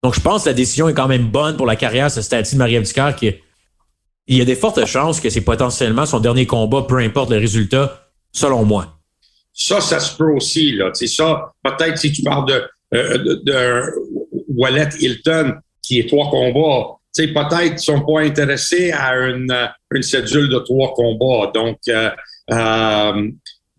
[0.03, 2.55] Donc, je pense que la décision est quand même bonne pour la carrière ce statut
[2.55, 3.35] de Marie-Ève qui
[4.27, 7.39] il y a des fortes chances que c'est potentiellement son dernier combat, peu importe le
[7.39, 8.99] résultat, selon moi.
[9.53, 10.91] Ça, ça se peut aussi, là.
[10.95, 12.63] Ça, peut-être si tu parles de,
[12.95, 13.83] euh, de,
[14.49, 19.55] Wallet Hilton, qui est trois combats, tu sais, peut-être qu'ils sont pas intéressés à une,
[19.93, 21.53] une cédule de trois combats.
[21.55, 22.11] Donc, euh,
[22.51, 23.31] euh,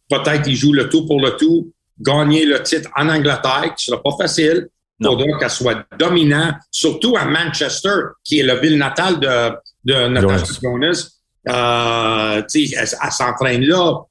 [0.10, 4.02] peut-être qu'ils jouent le tout pour le tout, gagner le titre en Angleterre, qui sera
[4.02, 4.70] pas facile.
[5.02, 9.52] pour qu'elle soit dominante, surtout à Manchester, qui est la ville natale de,
[9.84, 11.10] de Natasha Jonas.
[11.48, 14.02] Euh, elle, elle s'entraîne là,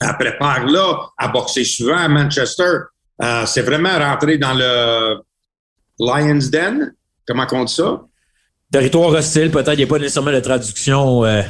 [0.00, 2.72] elle prépare là, à boxer souvent à Manchester.
[3.22, 5.20] Euh, c'est vraiment rentré dans le
[5.98, 6.94] Lion's Den.
[7.26, 8.02] Comment on dit ça?
[8.70, 9.74] Territoire hostile, peut-être.
[9.74, 11.24] Il n'y a pas nécessairement de traduction.
[11.24, 11.42] Euh,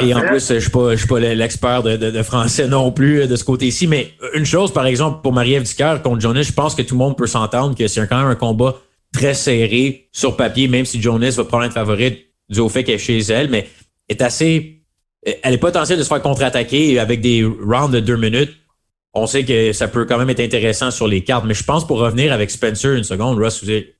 [0.00, 3.26] et en plus, je ne suis pas, l'expert de, de, de, français non plus euh,
[3.26, 3.86] de ce côté-ci.
[3.86, 6.98] Mais une chose, par exemple, pour Marie-Ève Dicker contre Jonas, je pense que tout le
[6.98, 8.76] monde peut s'entendre que c'est quand même un combat
[9.12, 12.96] très serré sur papier, même si Jonas va prendre être favorite du au fait qu'elle
[12.96, 13.68] est chez elle, mais
[14.08, 14.82] est assez.
[15.42, 18.54] Elle est potentielle de se faire contre-attaquer avec des rounds de deux minutes.
[19.14, 21.86] On sait que ça peut quand même être intéressant sur les cartes, mais je pense
[21.86, 23.97] pour revenir avec Spencer une seconde, Russ, vous avez,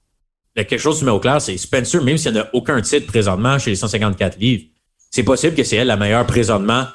[0.64, 3.58] quelque chose qui met au clair, c'est Spencer, même s'il n'y a aucun titre présentement
[3.58, 4.64] chez les 154 livres,
[5.10, 6.86] c'est possible que c'est elle la meilleure présentement,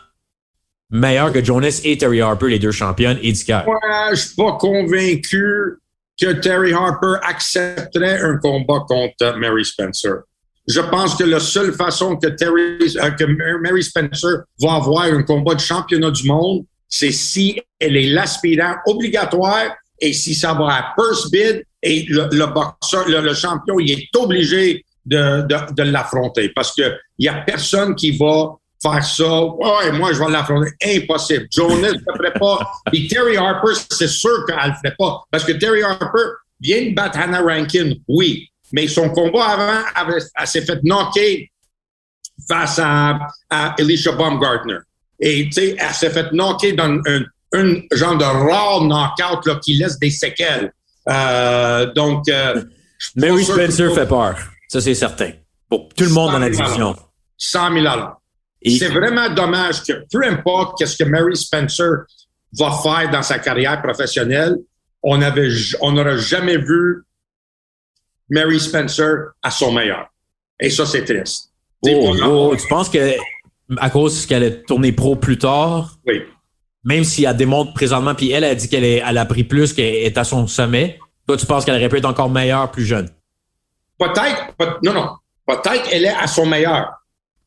[0.90, 3.64] meilleure que Jonas et Terry Harper, les deux championnes, et Dicker.
[3.66, 3.80] Moi,
[4.12, 5.80] je suis pas convaincu
[6.20, 10.24] que Terry Harper accepterait un combat contre Mary Spencer.
[10.68, 15.56] Je pense que la seule façon que, euh, que Mary Spencer va avoir un combat
[15.56, 20.94] de championnat du monde, c'est si elle est l'aspirant obligatoire et si ça va à
[20.96, 25.84] first bid et le, le boxeur, le, le, champion, il est obligé de, de, de
[25.84, 29.44] l'affronter parce que il y a personne qui va faire ça.
[29.44, 30.72] Ouais, moi, je vais l'affronter.
[30.84, 31.48] Impossible.
[31.52, 32.72] Jonas ne le ferait pas.
[32.94, 35.24] Et Terry Harper, c'est sûr qu'elle ne le ferait pas.
[35.30, 36.24] Parce que Terry Harper
[36.60, 39.46] vient de battre Hannah Rankin, oui mais son combat
[39.96, 41.50] avant, elle, s'est fait knocker
[42.50, 43.20] face à,
[43.50, 44.80] à Alicia Baumgartner.
[45.20, 49.60] Et tu sais, elle s'est fait knocker dans un, un, genre de rare knockout là,
[49.64, 50.74] qui laisse des séquelles.
[51.10, 52.64] Euh, donc, euh,
[53.16, 54.38] Mary Spencer fait peur.
[54.68, 55.32] Ça, c'est certain.
[55.70, 56.96] Pour tout le monde dans la division.
[57.38, 57.86] 100 000
[58.62, 58.78] Et...
[58.78, 62.06] C'est vraiment dommage que peu importe qu'est-ce que Mary Spencer
[62.58, 64.58] va faire dans sa carrière professionnelle,
[65.02, 65.50] on avait,
[65.82, 67.04] on n'aurait jamais vu
[68.30, 70.08] Mary Spencer à son meilleur.
[70.60, 71.50] Et ça, c'est triste.
[71.86, 73.16] Oh, oh, tu penses que
[73.78, 76.22] à cause qu'elle est tournée pro plus tard, oui.
[76.84, 79.96] Même si elle démontre présentement, puis elle a dit qu'elle elle a pris plus, qu'elle
[79.96, 83.10] est à son sommet, toi, tu penses qu'elle aurait pu être encore meilleure plus jeune?
[83.98, 85.10] Peut-être, non, non.
[85.48, 86.92] Peut-être qu'elle est à son meilleur.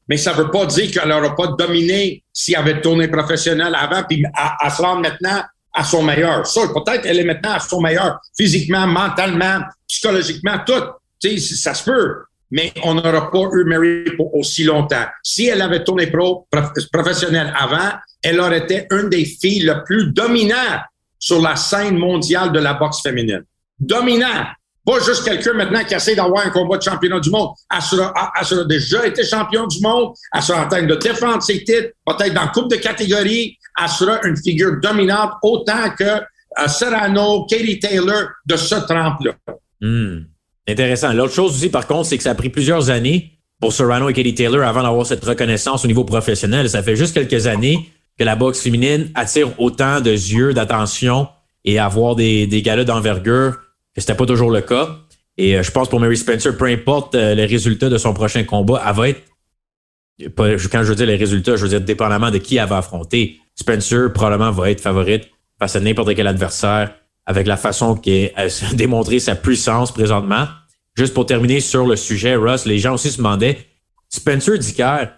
[0.08, 3.74] Mais ça ne veut pas dire qu'elle n'aura pas dominé si elle avait tourné professionnel
[3.74, 5.42] avant, puis à, se rendre maintenant
[5.74, 6.46] à son meilleur.
[6.46, 10.82] Ça, peut-être qu'elle est maintenant à son meilleur, physiquement, mentalement, psychologiquement, tout.
[11.20, 12.22] Tu sais, ça se peut.
[12.50, 15.04] Mais on n'aura pas eu Mary pour aussi longtemps.
[15.22, 16.46] Si elle avait tourné pro,
[16.92, 17.90] professionnel avant,
[18.26, 20.82] elle aurait été une des filles les plus dominantes
[21.18, 23.44] sur la scène mondiale de la boxe féminine.
[23.78, 24.46] Dominant.
[24.84, 27.50] Pas juste quelqu'un maintenant qui essaie d'avoir un combat de championnat du monde.
[27.74, 30.12] Elle sera, elle sera déjà été champion du monde.
[30.34, 33.56] Elle sera en train de défendre ses titres, peut-être dans coupe de catégorie.
[33.80, 39.32] elle sera une figure dominante autant que euh, Serrano, Katie Taylor de ce trempe-là.
[39.80, 40.24] Hmm.
[40.68, 41.12] Intéressant.
[41.12, 44.12] L'autre chose aussi, par contre, c'est que ça a pris plusieurs années pour Serrano et
[44.12, 46.68] Katie Taylor avant d'avoir cette reconnaissance au niveau professionnel.
[46.68, 51.28] Ça fait juste quelques années que la boxe féminine attire autant de yeux, d'attention
[51.64, 53.58] et avoir des, des galas d'envergure
[53.94, 54.98] que c'était pas toujours le cas.
[55.38, 58.44] Et euh, je pense pour Mary Spencer, peu importe euh, les résultats de son prochain
[58.44, 59.22] combat, elle va être
[60.34, 63.38] quand je veux dire les résultats, je veux dire dépendamment de qui elle va affronter.
[63.54, 66.94] Spencer probablement va être favorite face à n'importe quel adversaire
[67.26, 70.46] avec la façon qu'elle a démontré sa puissance présentement.
[70.96, 73.58] Juste pour terminer sur le sujet, Russ, les gens aussi se demandaient,
[74.08, 75.08] Spencer Dicker,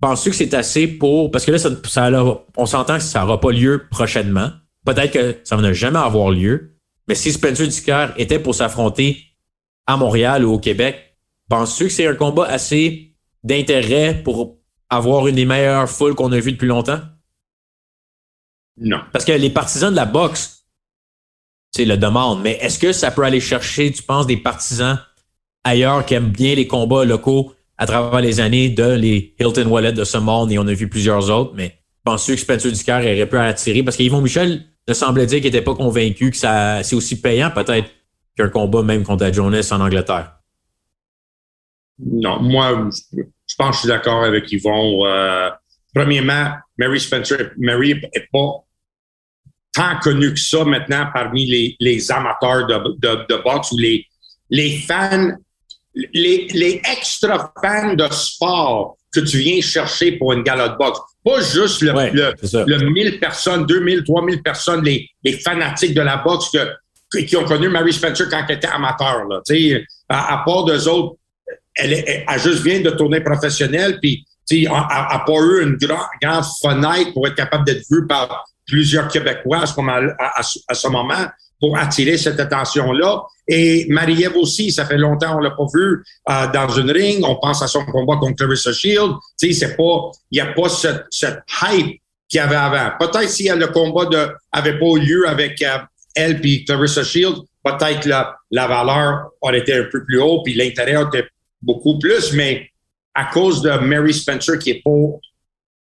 [0.00, 1.30] penses-tu que c'est assez pour...
[1.30, 2.10] Parce que là, ça,
[2.56, 4.50] on s'entend que ça n'aura pas lieu prochainement.
[4.84, 6.76] Peut-être que ça ne va jamais avoir lieu.
[7.08, 9.24] Mais si Spencer Dicker était pour s'affronter
[9.86, 11.16] à Montréal ou au Québec,
[11.48, 14.58] penses-tu que c'est un combat assez d'intérêt pour
[14.90, 17.00] avoir une des meilleures foules qu'on a vues depuis longtemps?
[18.80, 19.00] Non.
[19.12, 20.66] Parce que les partisans de la boxe,
[21.74, 24.98] tu le demandent, mais est-ce que ça peut aller chercher, tu penses, des partisans
[25.64, 29.92] ailleurs qui aiment bien les combats locaux à travers les années de les Hilton Wallet
[29.92, 33.26] de ce monde et on a vu plusieurs autres, mais penses-tu que Spencer Ducaire aurait
[33.26, 33.82] pu attirer?
[33.82, 37.50] Parce qu'Yvon Michel ne semblait dire qu'il n'était pas convaincu que ça c'est aussi payant
[37.50, 37.88] peut-être
[38.36, 40.34] qu'un combat même contre Jonas en Angleterre.
[41.98, 45.04] Non, moi, je pense que je suis d'accord avec Yvon.
[45.06, 45.50] Euh,
[45.94, 48.64] premièrement, Mary Spencer, Mary n'est pas
[49.72, 54.06] tant connue que ça maintenant parmi les, les amateurs de, de, de, boxe ou les,
[54.50, 55.32] les fans,
[56.14, 60.98] les, les extra fans de sport que tu viens chercher pour une gala de boxe.
[61.24, 62.34] Pas juste le, le,
[62.66, 67.44] le 1000 personnes, 2000, 3000 personnes, les, les fanatiques de la boxe que, qui ont
[67.44, 69.24] connu Mary Spencer quand elle était amateur.
[69.28, 69.40] Là.
[70.08, 71.16] À, à part d'eux autres,
[71.74, 76.06] elle, elle, elle, juste vient de tourner professionnelle, puis elle n'a pas eu une grande,
[76.22, 80.74] grande fenêtre pour être capable d'être vue par plusieurs Québécois à ce moment, à, à
[80.74, 81.26] ce moment
[81.60, 83.22] pour attirer cette attention-là.
[83.46, 87.24] Et Marie-Ève aussi, ça fait longtemps qu'on l'a pas vu euh, dans une ring.
[87.24, 89.12] On pense à son combat contre Clarissa Shield.
[89.40, 92.90] Tu sais, c'est pas, il n'y a pas cette, cette hype qu'il y avait avant.
[92.98, 95.78] Peut-être si le combat de, avait pas eu lieu avec euh,
[96.14, 100.54] elle puis Clarissa Shield, peut-être la, la valeur aurait été un peu plus haut puis
[100.54, 101.28] l'intérêt aurait été
[101.62, 102.32] beaucoup plus.
[102.34, 102.68] Mais
[103.14, 104.90] à cause de Mary Spencer qui est pas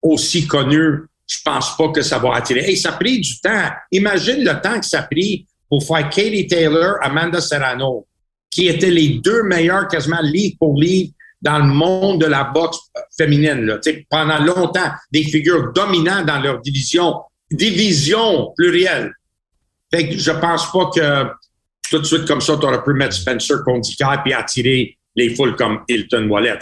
[0.02, 2.72] aussi connue, je pense pas que ça va attirer.
[2.72, 3.70] Et ça a pris du temps.
[3.92, 8.08] Imagine le temps que ça a pris pour faire Katie Taylor, Amanda Serrano,
[8.50, 12.80] qui étaient les deux meilleurs quasiment livre pour livre dans le monde de la boxe
[13.16, 13.66] féminine.
[13.66, 13.80] Là.
[14.10, 17.16] Pendant longtemps, des figures dominantes dans leur division,
[17.52, 19.14] division plurielle.
[19.94, 21.30] Fait que je pense pas que
[21.90, 25.36] tout de suite comme ça, tu aurais pu mettre Spencer contre Dicker puis attirer les
[25.36, 26.60] foules comme Hilton Wallet.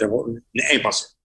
[0.72, 1.17] Impossible.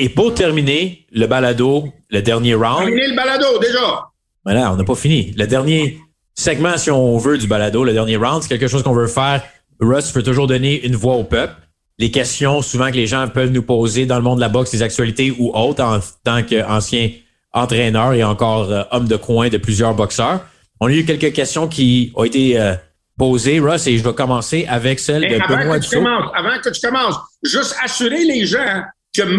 [0.00, 2.84] Et pour terminer, le balado, le dernier round.
[2.84, 4.04] Terminer le balado, déjà.
[4.44, 5.34] Voilà, on n'a pas fini.
[5.36, 5.98] Le dernier
[6.34, 9.42] segment, si on veut, du balado, le dernier round, c'est quelque chose qu'on veut faire.
[9.80, 11.54] Russ peut toujours donner une voix au peuple.
[11.98, 14.72] Les questions, souvent, que les gens peuvent nous poser dans le monde de la boxe,
[14.72, 17.10] les actualités ou autres, en tant qu'ancien
[17.52, 20.44] entraîneur et encore euh, homme de coin de plusieurs boxeurs.
[20.80, 22.74] On a eu quelques questions qui ont été euh,
[23.18, 26.06] posées, Russ, et je vais commencer avec celle de Benoît Dussault.
[26.06, 28.84] Avant que tu commences, juste assurer les gens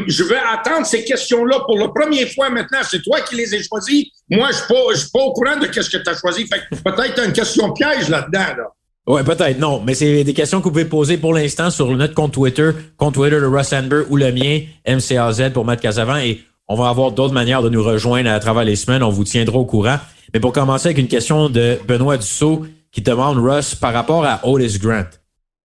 [0.07, 2.79] je vais attendre ces questions-là pour la première fois maintenant.
[2.83, 4.11] C'est toi qui les as choisies.
[4.29, 6.45] Moi, je ne suis, pas au courant de ce que tu as choisi.
[6.45, 8.55] Peut-être une question piège là-dedans.
[8.57, 8.73] Là.
[9.07, 9.81] Oui, peut-être, non.
[9.85, 13.15] Mais c'est des questions que vous pouvez poser pour l'instant sur notre compte Twitter, compte
[13.15, 16.17] Twitter de Russ Amber ou le mien, MCAZ pour Matt Casavant.
[16.17, 19.01] Et on va avoir d'autres manières de nous rejoindre à travers les semaines.
[19.01, 19.97] On vous tiendra au courant.
[20.33, 24.45] Mais pour commencer avec une question de Benoît Dussault qui demande, Russ, par rapport à
[24.47, 25.09] Otis Grant,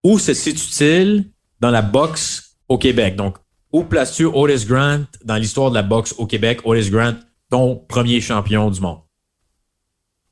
[0.03, 1.25] où se situe-t-il
[1.59, 3.17] dans la boxe au Québec?
[3.17, 3.35] Donc,
[3.73, 6.61] où places-tu Otis Grant dans l'histoire de la boxe au Québec?
[6.63, 7.15] Otis Grant,
[7.49, 8.99] ton premier champion du monde.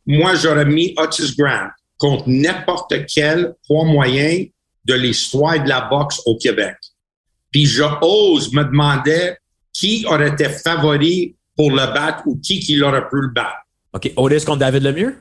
[0.06, 4.46] Moi, j'aurais mis Otis Grant contre n'importe quel poids moyen
[4.86, 6.76] de l'histoire de la boxe au Québec.
[7.52, 9.36] Puis je ose me demander
[9.74, 13.58] qui aurait été favori pour le battre ou qui qui l'aurait pu le battre.
[13.94, 14.12] OK.
[14.16, 15.16] Otis contre David Lemieux?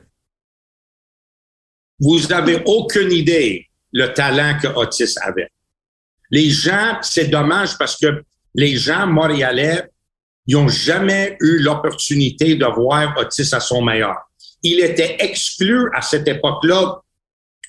[1.99, 5.49] Vous n'avez aucune idée le talent que Otis avait.
[6.31, 8.23] Les gens, c'est dommage parce que
[8.55, 9.83] les gens montréalais,
[10.47, 14.15] ils n'ont jamais eu l'opportunité de voir Otis à son meilleur.
[14.63, 17.01] Il était exclu à cette époque-là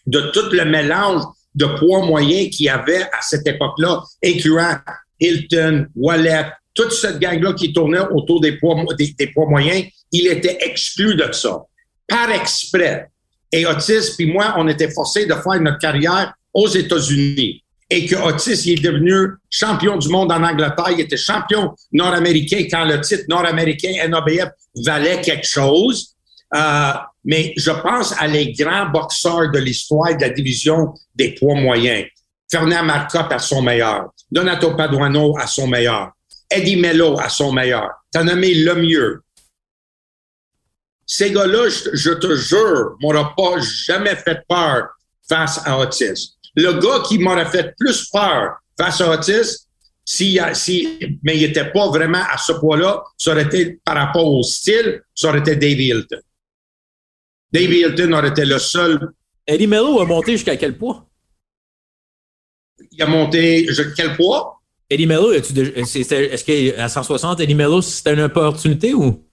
[0.07, 1.23] de tout le mélange
[1.55, 4.77] de poids moyens qu'il y avait à cette époque-là, incluant
[5.21, 10.27] Hilton, Wallet, toute cette gang-là qui tournait autour des poids, des, des poids moyens, il
[10.27, 11.63] était exclu de ça,
[12.09, 13.09] par exprès.
[13.51, 17.62] Et Otis puis moi, on était forcés de faire notre carrière aux États-Unis.
[17.93, 20.93] Et que Otis est devenu champion du monde en Angleterre.
[20.93, 24.49] Il était champion nord-américain quand le titre nord-américain NABF
[24.83, 26.15] valait quelque chose.
[26.55, 26.93] Euh,
[27.27, 32.07] mais je pense à les grands boxeurs de l'histoire de la division des poids moyens.
[32.51, 34.11] Fernand Marcotte à son meilleur.
[34.31, 36.13] Donato Paduano à son meilleur.
[36.51, 37.91] Eddie Mello à son meilleur.
[38.11, 39.23] T'as nommé le mieux.
[41.05, 44.89] Ces gars-là, je, te jure, m'aura pas jamais fait peur
[45.29, 46.39] face à Otis.
[46.55, 49.69] Le gars qui m'aurait fait plus peur face à Otis,
[50.05, 54.27] si, si, mais il n'était pas vraiment à ce poids-là, ça aurait été par rapport
[54.27, 56.21] au style, ça aurait été Dave Hilton.
[57.53, 59.13] Dave Hilton aurait été le seul.
[59.47, 61.07] Eddie Mello a monté jusqu'à quel poids?
[62.91, 64.61] Il a monté quel poids?
[64.91, 69.25] Eddie Mello, est-ce qu'à 160, Eddie Mello, c'était une opportunité ou?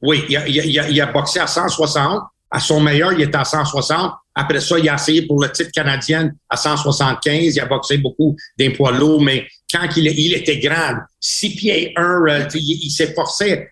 [0.00, 2.22] Oui, il a, il, a, il a, boxé à 160.
[2.50, 4.12] À son meilleur, il était à 160.
[4.34, 7.54] Après ça, il a essayé pour le titre canadien à 175.
[7.54, 11.92] Il a boxé beaucoup des poids lourds, mais quand il, il était grand, 6 pieds
[11.96, 13.68] 1, euh, il, s'est forcé.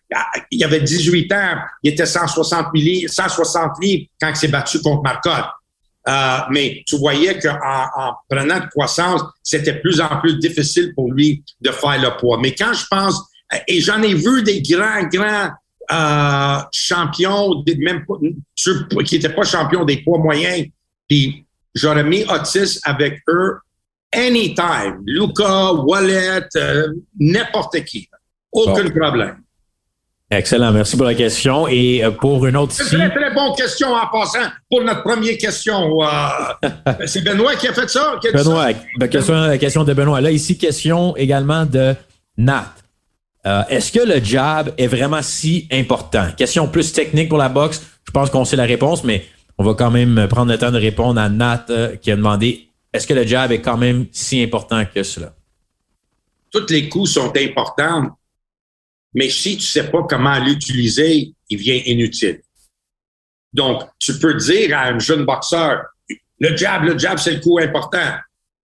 [0.50, 5.02] Il avait 18 ans, il était 160 livres, 160 livres quand il s'est battu contre
[5.02, 5.50] Marcotte.
[6.08, 7.58] Euh, mais tu voyais qu'en
[7.96, 12.16] en prenant de croissance, c'était de plus en plus difficile pour lui de faire le
[12.18, 12.38] poids.
[12.40, 13.20] Mais quand je pense,
[13.68, 15.50] et j'en ai vu des grands, grands
[15.92, 18.04] euh, champions, même
[19.04, 20.66] qui n'étaient pas champions des poids moyens,
[21.08, 23.58] puis j'aurais mis Otis avec eux
[24.12, 25.02] anytime.
[25.06, 26.88] Luca, Wallet, euh,
[27.18, 28.08] n'importe qui.
[28.52, 29.36] Aucun problème.
[30.32, 31.66] Excellent, merci pour la question.
[31.66, 32.94] Et euh, pour une autre ici...
[32.94, 36.00] Très, très bonne question en passant pour notre première question.
[36.02, 36.68] Euh,
[37.06, 38.14] c'est Benoît qui a fait ça?
[38.32, 38.68] Benoît,
[38.98, 40.20] la question, question de Benoît.
[40.20, 41.94] Là, ici, question également de
[42.38, 42.72] Nat.
[43.46, 46.28] Euh, est-ce que le jab est vraiment si important?
[46.36, 47.82] Question plus technique pour la boxe.
[48.06, 49.24] Je pense qu'on sait la réponse, mais
[49.56, 51.66] on va quand même prendre le temps de répondre à Nat
[52.02, 55.32] qui a demandé est-ce que le jab est quand même si important que cela?
[56.50, 58.10] Tous les coups sont importants
[59.14, 62.42] mais si tu sais pas comment l'utiliser, il vient inutile.
[63.52, 65.84] Donc, tu peux dire à un jeune boxeur,
[66.38, 68.16] le jab, le jab, c'est le coup important.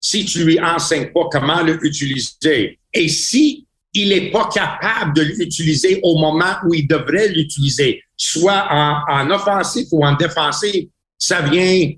[0.01, 3.62] Si tu lui enseignes pas comment l'utiliser, et si
[3.93, 9.29] il est pas capable de l'utiliser au moment où il devrait l'utiliser, soit en, en,
[9.31, 10.85] offensif ou en défensif,
[11.17, 11.91] ça vient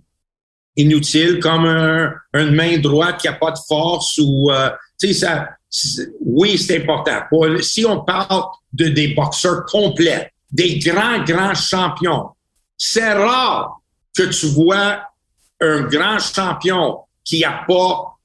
[0.75, 4.69] inutile comme un, une main droite qui a pas de force ou, euh,
[4.99, 5.49] tu sais, ça,
[6.21, 7.21] oui, c'est important.
[7.61, 8.43] si on parle
[8.73, 12.29] de des boxeurs complets, des grands, grands champions,
[12.77, 13.79] c'est rare
[14.15, 15.01] que tu vois
[15.61, 18.17] un grand champion qui n'a pas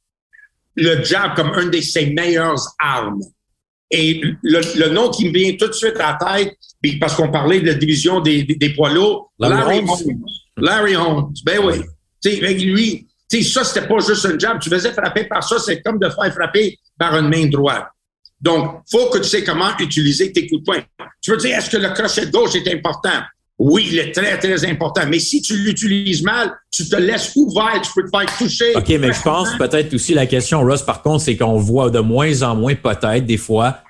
[0.76, 3.22] le jab comme une de ses meilleures armes.
[3.90, 6.56] Et le, nom qui me vient tout de suite à la tête,
[7.00, 10.24] parce qu'on parlait de la division des, des, poids lourds, Larry, Holmes.
[10.56, 11.32] Larry Holmes.
[11.44, 11.82] Ben oui.
[12.64, 14.60] lui, sais, ça, c'était pas juste un jab.
[14.60, 17.86] Tu faisais frapper par ça, c'est comme de faire frapper par une main droite.
[18.40, 20.82] Donc, faut que tu sais comment utiliser tes coups de poing.
[21.20, 23.20] Tu veux dire, est-ce que le crochet de gauche est important?
[23.62, 25.02] Oui, il est très, très important.
[25.06, 28.74] Mais si tu l'utilises mal, tu te laisses ouvert, tu peux te faire toucher.
[28.74, 31.98] OK, mais je pense peut-être aussi la question, Ross, par contre, c'est qu'on voit de
[31.98, 33.80] moins en moins, peut-être, des fois,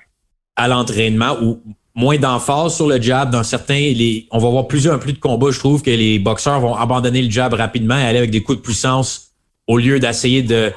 [0.57, 1.61] à l'entraînement ou
[1.95, 3.31] moins d'emphase sur le jab.
[3.31, 5.51] Dans certains, les, on va voir plusieurs plus de combats.
[5.51, 8.57] Je trouve que les boxeurs vont abandonner le jab rapidement et aller avec des coups
[8.57, 9.31] de puissance
[9.67, 10.73] au lieu d'essayer de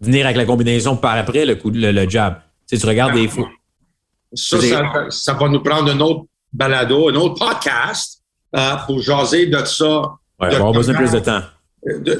[0.00, 2.40] venir avec la combinaison par après, le coup le, jab.
[2.68, 3.48] Tu, tu regardes des fois.
[4.34, 4.58] Ça,
[5.10, 8.23] ça, va nous prendre un autre balado, un autre podcast
[8.54, 9.84] euh, pour jaser de ça.
[9.84, 11.42] on va avoir besoin de plus de temps.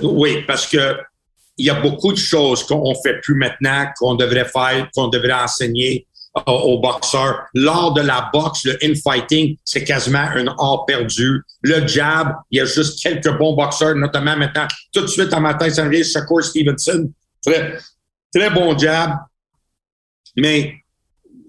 [0.03, 0.97] oui, parce que
[1.57, 5.35] il y a beaucoup de choses qu'on fait plus maintenant, qu'on devrait faire, qu'on devrait
[5.35, 6.07] enseigner
[6.47, 7.47] aux boxeurs.
[7.55, 11.43] Lors de la boxe, le infighting, c'est quasiment un art perdu.
[11.63, 15.41] Le jab, il y a juste quelques bons boxeurs, notamment maintenant, tout de suite à
[15.41, 17.11] ma tête, ça Shakur Stevenson.
[17.45, 17.79] Très,
[18.35, 19.13] très bon jab.
[20.37, 20.75] Mais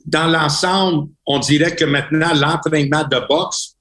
[0.05, 3.74] dans l'ensemble, on dirait que maintenant, l'entraînement de boxe,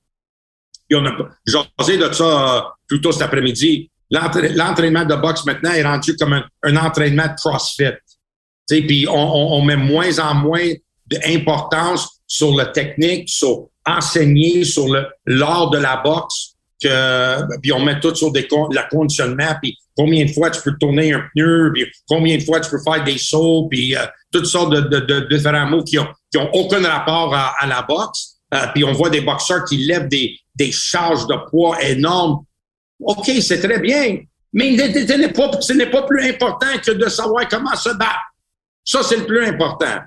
[0.94, 1.12] on a
[1.46, 2.24] jasé de ça
[2.56, 3.90] euh, plus tôt cet après-midi.
[4.10, 7.94] L'entraînement de boxe maintenant est rendu comme un, entraînement de CrossFit.
[8.68, 10.68] Puis on, on, met moins en moins
[11.06, 16.54] d'importance sur la technique, sur enseigner sur le l'art de la boxe,
[17.62, 21.12] puis on met tout sur des la conditionnement, puis combien de fois tu peux tourner
[21.12, 24.00] un pneu, puis combien de fois tu peux faire des sauts, puis euh,
[24.32, 28.34] toutes sortes de, différents mots qui ont, qui ont aucun rapport à, à la boxe.
[28.52, 32.44] Euh, puis on voit des boxeurs qui lèvent des, des charges de poids énormes.
[33.00, 34.20] OK, c'est très bien,
[34.52, 35.48] mais ce n'est pas,
[35.90, 38.20] pas plus important que de savoir comment se battre.
[38.84, 39.98] Ça, c'est le plus important.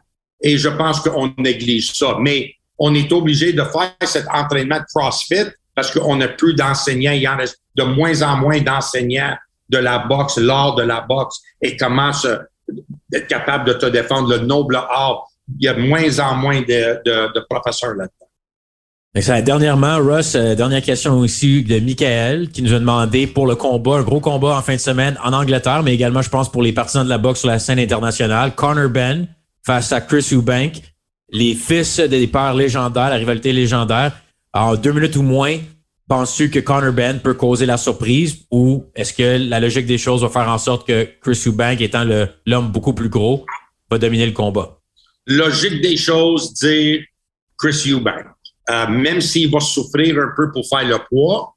[0.41, 2.17] Et je pense qu'on néglige ça.
[2.21, 7.11] Mais on est obligé de faire cet entraînement de CrossFit parce qu'on n'a plus d'enseignants.
[7.11, 7.45] Il y en a
[7.75, 9.35] de moins en moins d'enseignants
[9.69, 12.39] de la boxe, l'art de la boxe et comment se,
[13.09, 15.27] d'être capable de te défendre, le noble art.
[15.59, 18.26] Il y a moins en moins de, de, de professeurs là-dedans.
[19.25, 23.95] Dernièrement, Russ, euh, dernière question aussi de Michael qui nous a demandé pour le combat,
[23.95, 26.71] un gros combat en fin de semaine en Angleterre, mais également, je pense, pour les
[26.71, 28.53] partisans de la boxe sur la scène internationale.
[28.53, 29.27] Connor Ben
[29.65, 30.83] face à Chris Eubank,
[31.31, 34.11] les fils des pères légendaires, la rivalité légendaire.
[34.53, 35.57] En deux minutes ou moins,
[36.07, 40.21] penses-tu que Connor Ben peut causer la surprise ou est-ce que la logique des choses
[40.21, 42.05] va faire en sorte que Chris Eubank, étant
[42.45, 43.47] l'homme beaucoup plus gros,
[43.89, 44.77] va dominer le combat?
[45.25, 46.99] Logique des choses, dire
[47.57, 48.36] Chris Eubank.
[48.69, 51.53] Euh, même s'il va souffrir un peu pour faire le poids,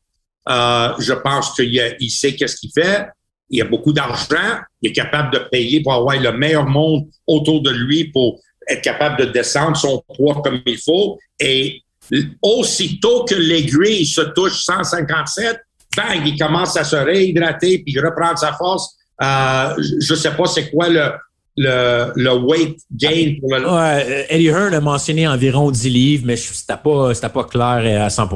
[0.48, 3.08] euh, je pense qu'il il sait qu'est-ce qu'il fait.
[3.48, 4.60] Il a beaucoup d'argent.
[4.80, 8.82] Il est capable de payer pour avoir le meilleur monde autour de lui pour être
[8.82, 11.18] capable de descendre son poids comme il faut.
[11.40, 11.82] Et
[12.42, 15.58] aussitôt que l'aiguille se touche 157,
[15.96, 18.96] bang, il commence à se réhydrater puis il reprend sa force.
[19.22, 21.10] Euh, je ne sais pas c'est quoi le,
[21.56, 23.68] le, le, weight gain pour le.
[23.68, 28.28] Ouais, Eddie Hearn a mentionné environ 10 livres, mais c'était pas, pas clair à 100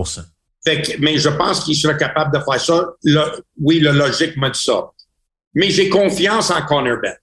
[0.65, 2.87] fait mais je pense qu'il serait capable de faire ça.
[3.05, 3.23] Le,
[3.61, 4.91] oui, le logique m'a dit ça.
[5.55, 7.15] Mais j'ai confiance en Connor Ben.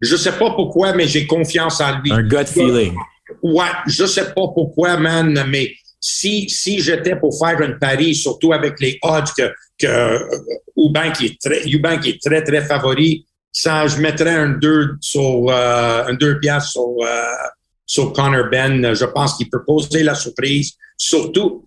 [0.00, 2.12] Je sais pas pourquoi, mais j'ai confiance en lui.
[2.12, 2.94] Un gut feeling.
[3.42, 8.52] Ouais, je sais pas pourquoi, man, mais si, si j'étais pour faire une pari, surtout
[8.52, 10.18] avec les odds que, que euh,
[10.76, 16.06] Eubank est très, Eubank est très, très favori, ça, je mettrais un 2 sur, euh,
[16.06, 17.22] un 2 piastres sur, euh,
[17.84, 18.94] sur Connor Ben.
[18.94, 20.72] Je pense qu'il peut poser la surprise.
[20.96, 21.66] Surtout,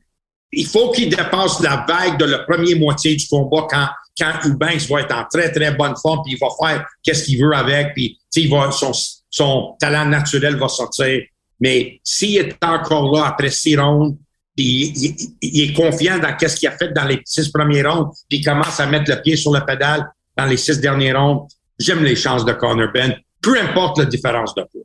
[0.52, 4.88] il faut qu'il dépasse la vague de la première moitié du combat quand, quand Eubanks
[4.90, 7.94] va être en très, très bonne forme, puis il va faire qu'est-ce qu'il veut avec,
[7.94, 8.92] puis il va, son,
[9.30, 11.22] son talent naturel va sortir.
[11.60, 14.18] Mais s'il est encore là après six rondes,
[14.58, 18.40] il, il, est confiant dans qu'est-ce qu'il a fait dans les six premiers rondes, puis
[18.40, 21.48] il commence à mettre le pied sur le pédale dans les six derniers rondes.
[21.80, 24.82] J'aime les chances de Connor Ben, peu importe la différence de poids.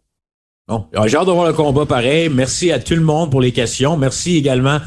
[0.66, 2.28] Bon, j'ai hâte de voir le combat pareil.
[2.28, 3.96] Merci à tout le monde pour les questions.
[3.96, 4.78] Merci également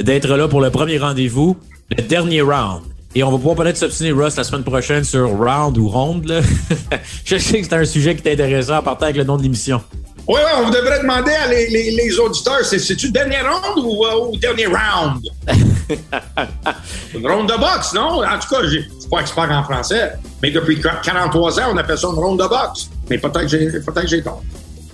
[0.00, 1.56] d'être là pour le premier rendez-vous,
[1.96, 2.82] le dernier round.
[3.14, 6.42] Et on va pouvoir peut-être s'obstiner, Russ, la semaine prochaine sur round ou ronde.
[7.24, 9.42] Je sais que c'est un sujet qui est intéressant à partir avec le nom de
[9.42, 9.80] l'émission.
[10.28, 14.66] Oui, ouais, on devrait demander à les, les, auditeurs, c'est-tu dernier round ou, euh, dernier
[14.66, 15.26] round?
[17.14, 18.22] une ronde de boxe, non?
[18.22, 20.12] En tout cas, je suis pas expert en français,
[20.42, 22.90] mais depuis 43 ans, on appelle ça une ronde de boxe.
[23.08, 24.42] Mais peut-être que j'ai tort.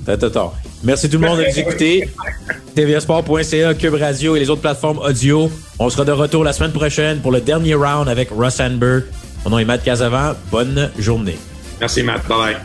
[0.07, 0.55] T'as tort.
[0.85, 2.09] Merci tout le monde de nous écouter.
[2.77, 5.51] tvsport.ca, Cube Radio et les autres plateformes audio.
[5.81, 9.01] On sera de retour la semaine prochaine pour le dernier round avec Russ Amber.
[9.45, 10.35] Mon nom est Matt Casavant.
[10.53, 11.39] Bonne journée.
[11.81, 12.25] Merci, Matt.
[12.29, 12.57] Bye.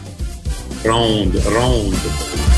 [0.85, 2.48] Ronde, ronde.